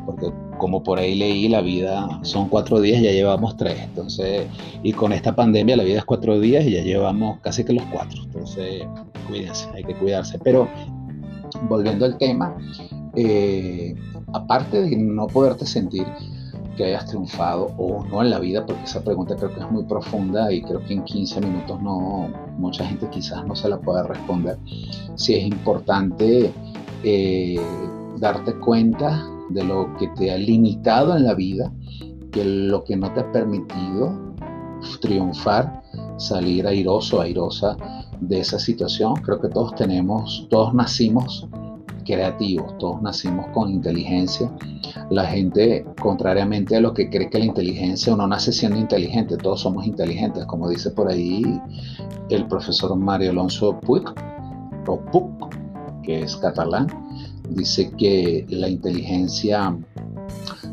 Porque 0.05 0.31
como 0.57 0.83
por 0.83 0.99
ahí 0.99 1.15
leí, 1.15 1.47
la 1.47 1.61
vida 1.61 2.07
son 2.23 2.49
cuatro 2.49 2.79
días, 2.79 3.01
ya 3.01 3.11
llevamos 3.11 3.57
tres. 3.57 3.79
Entonces, 3.81 4.47
y 4.83 4.93
con 4.93 5.13
esta 5.13 5.35
pandemia 5.35 5.77
la 5.77 5.83
vida 5.83 5.99
es 5.99 6.05
cuatro 6.05 6.39
días 6.39 6.65
y 6.65 6.71
ya 6.71 6.81
llevamos 6.81 7.39
casi 7.41 7.63
que 7.63 7.73
los 7.73 7.83
cuatro. 7.91 8.23
Entonces, 8.23 8.85
cuídense, 9.27 9.67
hay 9.73 9.83
que 9.83 9.93
cuidarse. 9.95 10.39
Pero 10.39 10.67
volviendo 11.69 12.05
al 12.05 12.17
tema, 12.17 12.57
eh, 13.15 13.95
aparte 14.33 14.81
de 14.81 14.95
no 14.95 15.27
poderte 15.27 15.65
sentir 15.65 16.05
que 16.75 16.85
hayas 16.85 17.07
triunfado 17.07 17.73
o 17.77 18.05
no 18.05 18.21
en 18.21 18.29
la 18.29 18.39
vida, 18.39 18.65
porque 18.65 18.83
esa 18.83 19.03
pregunta 19.03 19.35
creo 19.35 19.53
que 19.53 19.59
es 19.59 19.71
muy 19.71 19.83
profunda 19.83 20.51
y 20.51 20.61
creo 20.61 20.83
que 20.85 20.93
en 20.93 21.03
15 21.03 21.41
minutos 21.41 21.81
no, 21.81 22.29
mucha 22.57 22.85
gente 22.85 23.07
quizás 23.09 23.45
no 23.45 23.55
se 23.55 23.67
la 23.67 23.79
pueda 23.79 24.03
responder. 24.03 24.57
Si 25.15 25.33
es 25.33 25.43
importante 25.43 26.51
eh, 27.03 27.59
darte 28.17 28.53
cuenta 28.59 29.27
de 29.49 29.63
lo 29.63 29.95
que 29.97 30.07
te 30.09 30.31
ha 30.31 30.37
limitado 30.37 31.15
en 31.15 31.25
la 31.25 31.33
vida, 31.33 31.71
que 32.31 32.43
lo 32.43 32.83
que 32.83 32.95
no 32.95 33.11
te 33.13 33.21
ha 33.21 33.31
permitido 33.31 34.27
triunfar, 35.01 35.81
salir 36.17 36.67
airoso, 36.67 37.21
airosa 37.21 37.77
de 38.21 38.39
esa 38.39 38.59
situación. 38.59 39.15
Creo 39.15 39.39
que 39.39 39.49
todos 39.49 39.75
tenemos, 39.75 40.47
todos 40.49 40.73
nacimos 40.73 41.47
creativos, 42.05 42.77
todos 42.77 43.01
nacimos 43.01 43.45
con 43.53 43.69
inteligencia. 43.69 44.51
La 45.09 45.25
gente, 45.25 45.85
contrariamente 45.99 46.75
a 46.75 46.81
lo 46.81 46.93
que 46.93 47.09
cree 47.09 47.29
que 47.29 47.39
la 47.39 47.45
inteligencia, 47.45 48.13
uno 48.13 48.27
nace 48.27 48.51
siendo 48.51 48.79
inteligente, 48.79 49.37
todos 49.37 49.61
somos 49.61 49.85
inteligentes, 49.85 50.45
como 50.45 50.69
dice 50.69 50.89
por 50.91 51.09
ahí 51.09 51.43
el 52.29 52.47
profesor 52.47 52.95
Mario 52.95 53.31
Alonso 53.31 53.79
Puig, 53.81 54.03
o 54.87 54.99
Puig, 55.11 55.25
que 56.03 56.21
es 56.23 56.35
catalán, 56.37 56.87
dice 57.49 57.91
que 57.97 58.45
la 58.49 58.69
inteligencia, 58.69 59.77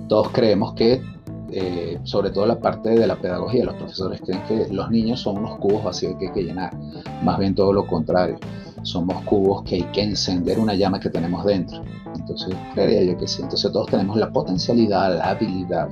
todos 0.09 0.31
creemos 0.31 0.75
que 0.75 1.02
eh, 1.50 2.00
sobre 2.04 2.31
todo 2.31 2.47
la 2.47 2.59
parte 2.59 2.90
de 2.90 3.07
la 3.07 3.16
pedagogía, 3.16 3.64
los 3.64 3.76
profesores 3.76 4.21
creen 4.21 4.43
que 4.49 4.73
los 4.73 4.90
niños 4.90 5.21
son 5.21 5.38
unos 5.38 5.59
cubos 5.59 5.85
vacíos 5.85 6.16
que 6.19 6.28
hay 6.28 6.33
que 6.33 6.43
llenar, 6.43 6.76
más 7.23 7.38
bien 7.38 7.54
todo 7.54 7.73
lo 7.73 7.87
contrario 7.87 8.38
somos 8.85 9.23
cubos 9.25 9.62
que 9.62 9.76
hay 9.76 9.83
que 9.85 10.02
encender 10.02 10.59
una 10.59 10.75
llama 10.75 11.00
que 11.00 11.11
tenemos 11.11 11.45
dentro. 11.45 11.83
Entonces, 12.14 12.54
creería 12.75 13.12
yo 13.12 13.19
que 13.19 13.26
sí. 13.26 13.43
Entonces, 13.43 13.73
todos 13.73 13.88
tenemos 13.88 14.16
la 14.16 14.31
potencialidad, 14.31 15.16
la 15.16 15.31
habilidad 15.31 15.88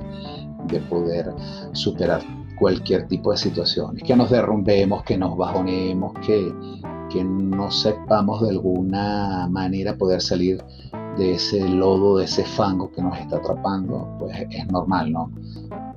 de 0.67 0.79
poder 0.81 1.33
superar 1.73 2.21
cualquier 2.57 3.07
tipo 3.07 3.31
de 3.31 3.37
situaciones, 3.37 4.03
que 4.03 4.15
nos 4.15 4.29
derrumbemos, 4.29 5.03
que 5.03 5.17
nos 5.17 5.35
bajonemos, 5.35 6.13
que, 6.25 6.53
que 7.13 7.23
no 7.23 7.69
sepamos 7.69 8.41
de 8.41 8.49
alguna 8.49 9.47
manera 9.47 9.95
poder 9.95 10.19
salir 10.19 10.63
de 11.15 11.33
ese 11.33 11.69
lodo, 11.69 12.17
de 12.17 12.25
ese 12.25 12.43
fango 12.43 12.91
que 12.91 13.03
nos 13.03 13.15
está 13.19 13.37
atrapando, 13.37 14.09
pues 14.17 14.35
es 14.49 14.67
normal, 14.71 15.11
¿no? 15.11 15.31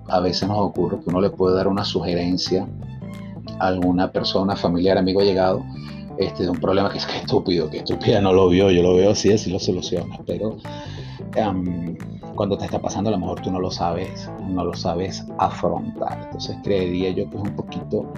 A 0.09 0.20
veces 0.20 0.46
nos 0.46 0.59
ocurre 0.59 0.98
que 1.00 1.09
uno 1.09 1.22
le 1.22 1.31
puede 1.31 1.57
dar 1.57 1.68
una 1.68 1.85
sugerencia 1.85 2.68
a 3.59 3.66
alguna 3.66 4.12
persona, 4.12 4.57
familiar, 4.57 4.98
amigo 4.98 5.22
llegado, 5.22 5.64
este, 6.18 6.42
de 6.42 6.50
un 6.50 6.61
problema 6.61 6.90
que 6.90 6.98
es 6.98 7.07
que 7.07 7.16
estúpido, 7.16 7.70
que 7.70 7.79
estúpida 7.79 8.20
no 8.20 8.35
lo 8.35 8.50
vio, 8.50 8.70
yo 8.70 8.83
lo 8.83 8.94
veo 8.94 9.12
así, 9.12 9.33
así 9.33 9.50
lo 9.50 9.59
solucionas, 9.59 10.20
pero 10.26 10.59
em, 11.35 11.96
cuando 12.35 12.59
te 12.59 12.66
está 12.66 12.79
pasando 12.79 13.09
a 13.09 13.12
lo 13.12 13.18
mejor 13.18 13.40
tú 13.40 13.50
no 13.50 13.59
lo 13.59 13.70
sabes, 13.70 14.31
no 14.46 14.66
lo 14.66 14.74
sabes 14.74 15.24
afrontar. 15.38 16.20
Entonces 16.24 16.59
creería 16.62 17.09
yo 17.11 17.31
que 17.31 17.37
es 17.38 17.42
un 17.42 17.57
poquito 17.57 18.12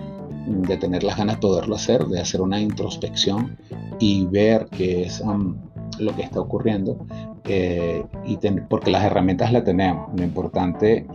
de 0.49 0.77
tener 0.77 1.03
las 1.05 1.17
ganas 1.17 1.37
de 1.37 1.41
poderlo 1.41 1.77
hacer, 1.77 2.07
de 2.07 2.21
hacer 2.21 2.41
una 2.41 2.61
introspección 2.61 3.59
y 3.99 4.27
ver 4.27 4.69
qué 4.71 5.03
es 5.03 5.21
em, 5.21 5.57
lo 5.99 6.15
que 6.15 6.23
está 6.23 6.41
ocurriendo, 6.41 7.07
eh, 7.45 8.05
y 8.25 8.39
porque 8.69 8.91
las 8.91 9.05
herramientas 9.05 9.53
las 9.53 9.65
tenemos. 9.65 10.09
Lo 10.17 10.25
importante 10.25 11.07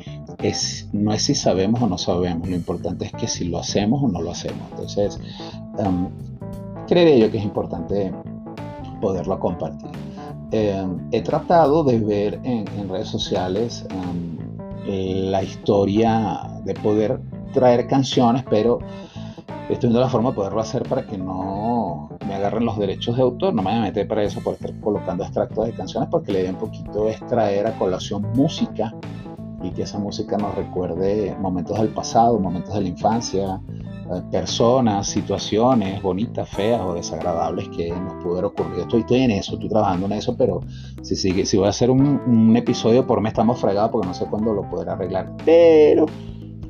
es, 0.41 0.89
no 0.91 1.13
es 1.13 1.24
si 1.24 1.36
sabemos 1.36 1.82
o 1.82 1.88
no 1.88 1.98
sabemos, 1.98 2.50
lo 2.50 2.56
importante 2.56 3.06
es 3.06 3.12
que 3.13 3.28
si 3.28 3.46
lo 3.46 3.60
hacemos 3.60 4.04
o 4.04 4.08
no 4.08 4.22
lo 4.22 4.32
hacemos. 4.32 4.62
Entonces, 4.72 5.19
um, 5.78 6.10
creería 6.88 7.26
yo 7.26 7.32
que 7.32 7.38
es 7.38 7.43
importante 7.43 8.12
poderlo 9.02 9.39
compartir. 9.39 9.89
Eh, 10.52 10.86
he 11.12 11.22
tratado 11.22 11.84
de 11.84 12.00
ver 12.00 12.39
en, 12.43 12.65
redes 12.89 13.08
sociales 13.08 13.86
um, 13.91 14.38
la 14.86 15.41
historia 15.41 16.41
de 16.65 16.74
poder 16.76 17.19
traer 17.54 17.88
canciones, 17.88 18.43
pero 18.50 18.80
estoy 19.69 19.89
viendo 19.89 19.99
la 19.99 20.10
forma 20.10 20.30
de 20.30 20.36
poderlo 20.36 20.62
hacer 20.62 20.84
para 20.84 21.06
que 21.06 21.17
no 21.17 22.10
me 22.28 22.36
agarren 22.36 22.65
los 22.65 22.78
derechos 22.78 23.15
de 23.15 23.21
autor, 23.21 23.54
no 23.54 23.62
me 23.62 23.71
voy 23.71 23.80
a 23.80 23.84
meter 23.84 24.08
para 24.08 24.23
eso 24.23 24.41
por 24.41 24.54
estar 24.56 24.78
colocando 24.80 25.23
extractos 25.23 25.65
de 25.65 25.73
canciones, 25.73 26.10
porque 26.10 26.32
le 26.32 26.41
idea 26.41 26.52
un 26.52 26.58
poquito 26.58 27.08
es 27.08 27.26
traer 27.28 27.67
a 27.67 27.78
colación 27.78 28.23
música 28.36 28.93
y 29.62 29.71
que 29.71 29.84
esa 29.84 29.97
música 29.97 30.38
nos 30.38 30.54
recuerde 30.56 31.36
momentos 31.39 31.80
del 31.80 31.89
pasado, 31.89 32.38
momentos 32.39 32.73
de 32.73 32.82
la 32.82 32.88
infancia, 32.89 33.62
eh, 34.13 34.21
personas, 34.30 35.08
situaciones 35.08 36.02
bonitas, 36.02 36.49
feas 36.49 36.82
o 36.82 36.93
desagradables 36.93 37.69
que 37.69 37.89
nos 37.89 38.21
pudieron 38.21 38.52
ocurrir. 38.52 38.82
Estoy, 38.82 38.99
estoy 39.02 39.21
en 39.21 39.32
eso, 39.32 39.54
estoy 39.54 39.69
trabajando 39.69 40.08
en 40.08 40.12
eso, 40.13 40.36
pero 40.36 40.60
si, 41.02 41.15
si, 41.15 41.45
si 41.45 41.58
voy 41.58 41.67
a 41.67 41.69
hacer 41.69 41.89
un, 41.89 42.54
episodio 42.58 43.08
por 43.08 43.21
mes 43.21 43.32
estamos 43.32 43.60
fregados 43.60 43.91
porque 43.91 44.08
no 44.08 44.13
sé 44.13 44.26
cuándo 44.26 44.54
lo 44.54 44.69
podré 44.69 44.91
arreglar, 44.91 45.32
pero 45.45 46.06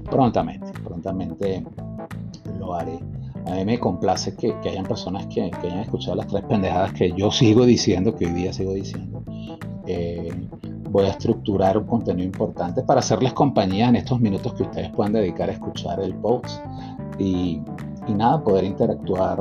prontamente, 0.09 0.71
prontamente 0.83 1.65
lo 2.63 2.73
haré. 2.73 2.99
A 3.45 3.55
mí 3.55 3.65
me 3.65 3.79
complace 3.79 4.35
que, 4.35 4.57
que 4.61 4.69
hayan 4.69 4.85
personas 4.85 5.27
que, 5.27 5.51
que, 5.51 5.67
hayan 5.67 5.79
escuchado 5.79 6.15
las 6.15 6.27
tres 6.27 6.43
pendejadas 6.43 6.93
que 6.93 7.11
yo 7.11 7.29
sigo 7.29 7.65
diciendo, 7.65 8.15
que 8.15 8.25
hoy 8.25 8.31
día 8.31 8.53
sigo 8.53 8.73
diciendo. 8.73 9.23
Eh, 9.85 10.31
voy 10.89 11.05
a 11.05 11.09
estructurar 11.09 11.77
un 11.77 11.85
contenido 11.85 12.25
importante 12.25 12.83
para 12.83 12.99
hacerles 12.99 13.33
compañía 13.33 13.89
en 13.89 13.97
estos 13.97 14.21
minutos 14.21 14.53
que 14.53 14.63
ustedes 14.63 14.89
puedan 14.91 15.13
dedicar 15.13 15.49
a 15.49 15.53
escuchar 15.53 15.99
el 15.99 16.13
post 16.15 16.61
y, 17.19 17.61
nada, 18.07 18.43
poder 18.43 18.63
interactuar 18.63 19.39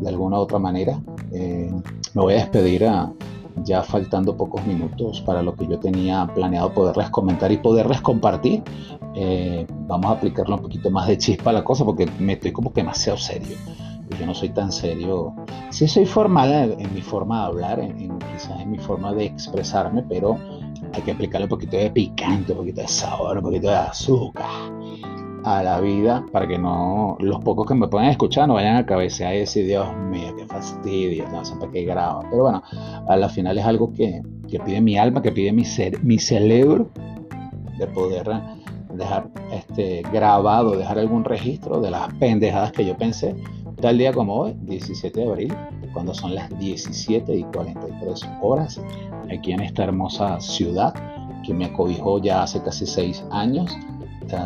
de 0.00 0.08
alguna 0.08 0.38
u 0.38 0.40
otra 0.40 0.58
manera. 0.58 1.00
Eh, 1.32 1.72
me 2.14 2.22
voy 2.22 2.34
a 2.34 2.36
despedir 2.38 2.84
ya 3.56 3.82
faltando 3.82 4.36
pocos 4.36 4.64
minutos 4.66 5.20
para 5.22 5.42
lo 5.42 5.54
que 5.54 5.66
yo 5.66 5.78
tenía 5.78 6.26
planeado 6.34 6.72
poderles 6.72 7.10
comentar 7.10 7.50
y 7.52 7.58
poderles 7.58 8.00
compartir. 8.00 8.62
Eh, 9.14 9.66
vamos 9.86 10.06
a 10.06 10.14
aplicarle 10.14 10.54
un 10.54 10.62
poquito 10.62 10.90
más 10.90 11.08
de 11.08 11.18
chispa 11.18 11.50
a 11.50 11.54
la 11.54 11.64
cosa 11.64 11.84
porque 11.84 12.06
me 12.18 12.34
estoy 12.34 12.52
como 12.52 12.72
que 12.72 12.80
demasiado 12.80 13.18
serio. 13.18 13.56
Yo 14.18 14.26
no 14.26 14.34
soy 14.34 14.48
tan 14.50 14.72
serio. 14.72 15.34
Sí 15.70 15.86
soy 15.86 16.04
formal 16.04 16.76
en, 16.78 16.94
mi 16.94 17.00
forma 17.00 17.40
de 17.40 17.46
hablar, 17.46 17.80
en, 17.80 18.18
quizás 18.18 18.60
en 18.60 18.70
mi 18.70 18.78
forma 18.78 19.12
de 19.14 19.26
expresarme, 19.26 20.02
pero 20.02 20.36
hay 20.92 21.02
que 21.02 21.12
aplicarle 21.12 21.44
un 21.44 21.50
poquito 21.50 21.76
de 21.76 21.90
picante, 21.90 22.52
un 22.52 22.58
poquito 22.58 22.80
de 22.80 22.88
sabor, 22.88 23.36
un 23.36 23.44
poquito 23.44 23.68
de 23.68 23.76
azúcar 23.76 24.46
a 25.44 25.62
la 25.62 25.80
vida 25.80 26.24
para 26.32 26.46
que 26.46 26.58
no 26.58 27.16
los 27.20 27.42
pocos 27.42 27.66
que 27.66 27.74
me 27.74 27.88
puedan 27.88 28.08
escuchar 28.08 28.46
no 28.46 28.54
vayan 28.54 28.76
a 28.76 28.84
cabecear 28.84 29.34
y 29.34 29.38
decir 29.40 29.66
Dios 29.66 29.86
mío 29.96 30.34
fastidio 30.50 31.28
no 31.30 31.44
sé 31.44 31.54
para 31.56 31.72
qué 31.72 31.84
grabo 31.84 32.22
pero 32.30 32.42
bueno 32.42 32.62
a 33.08 33.16
la 33.16 33.28
final 33.28 33.58
es 33.58 33.64
algo 33.64 33.92
que, 33.92 34.22
que 34.48 34.58
pide 34.60 34.80
mi 34.80 34.98
alma 34.98 35.22
que 35.22 35.32
pide 35.32 35.52
mi 35.52 35.64
ser 35.64 36.02
mi 36.02 36.18
cerebro 36.18 36.90
de 37.78 37.86
poder 37.86 38.28
dejar 38.94 39.30
este 39.52 40.02
grabado 40.12 40.72
dejar 40.72 40.98
algún 40.98 41.24
registro 41.24 41.80
de 41.80 41.90
las 41.90 42.12
pendejadas 42.14 42.72
que 42.72 42.84
yo 42.84 42.96
pensé. 42.96 43.34
Tal 43.80 43.96
día 43.98 44.12
como 44.12 44.34
hoy 44.34 44.56
17 44.62 45.20
de 45.20 45.26
abril 45.26 45.54
cuando 45.94 46.12
son 46.14 46.34
las 46.34 46.50
17 46.58 47.34
y 47.34 47.42
43 47.44 48.28
horas 48.42 48.80
aquí 49.32 49.52
en 49.52 49.60
esta 49.60 49.84
hermosa 49.84 50.38
ciudad 50.40 50.94
que 51.44 51.54
me 51.54 51.66
acobijó 51.66 52.20
ya 52.20 52.42
hace 52.42 52.62
casi 52.62 52.86
seis 52.86 53.24
años 53.30 53.70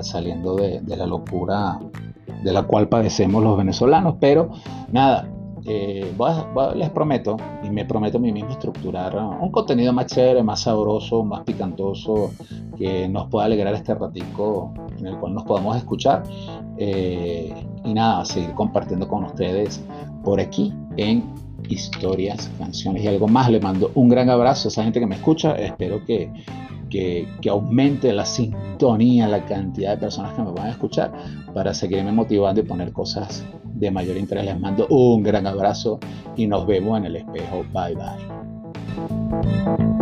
saliendo 0.02 0.56
de, 0.56 0.80
la 0.96 1.06
locura 1.06 1.78
de 2.42 2.52
la 2.52 2.62
cual 2.62 2.88
padecemos 2.88 3.42
los 3.42 3.58
venezolanos. 3.58 4.16
Pero 4.20 4.50
nada, 4.92 5.28
eh, 5.66 6.12
les 6.74 6.90
prometo, 6.90 7.36
y 7.62 7.70
me 7.70 7.84
prometo 7.84 8.18
a 8.18 8.20
mí 8.20 8.32
mismo 8.32 8.50
estructurar 8.50 9.16
un 9.16 9.50
contenido 9.50 9.92
más 9.92 10.06
chévere, 10.06 10.42
más 10.42 10.60
sabroso, 10.62 11.24
más 11.24 11.42
picantoso, 11.44 12.32
que 12.76 13.08
nos 13.08 13.28
pueda 13.28 13.46
alegrar 13.46 13.74
este 13.74 13.94
ratico 13.94 14.74
en 14.98 15.06
el 15.06 15.16
cual 15.18 15.34
nos 15.34 15.44
podamos 15.44 15.76
escuchar. 15.76 16.22
Eh, 16.76 17.54
y 17.84 17.94
nada, 17.94 18.24
seguir 18.24 18.52
compartiendo 18.54 19.08
con 19.08 19.24
ustedes 19.24 19.82
por 20.22 20.40
aquí 20.40 20.72
en 20.96 21.24
historias, 21.68 22.50
canciones 22.58 23.02
y 23.04 23.08
algo 23.08 23.28
más. 23.28 23.50
Le 23.50 23.60
mando 23.60 23.90
un 23.94 24.08
gran 24.08 24.28
abrazo 24.30 24.68
a 24.68 24.70
esa 24.70 24.82
gente 24.82 25.00
que 25.00 25.06
me 25.06 25.16
escucha. 25.16 25.54
Espero 25.56 26.04
que, 26.04 26.30
que, 26.94 27.50
aumente 27.50 28.12
la 28.12 28.24
sintonía, 28.24 29.26
la 29.26 29.44
cantidad 29.44 29.90
de 29.92 29.96
personas 29.96 30.34
que 30.34 30.42
me 30.42 30.52
van 30.52 30.66
a 30.66 30.70
escuchar 30.70 31.12
para 31.52 31.74
seguirme 31.74 32.12
motivando 32.12 32.60
y 32.60 32.64
poner 32.64 32.92
cosas 32.92 33.44
de 33.64 33.90
mayor 33.90 34.16
interés. 34.16 34.44
Les 34.44 34.60
mando 34.60 34.86
un 34.88 35.22
gran 35.22 35.46
abrazo 35.46 35.98
y 36.36 36.46
nos 36.46 36.66
vemos 36.66 36.98
en 36.98 37.06
el 37.06 37.16
espejo. 37.16 37.64
Bye 37.72 37.96
bye. 37.96 39.93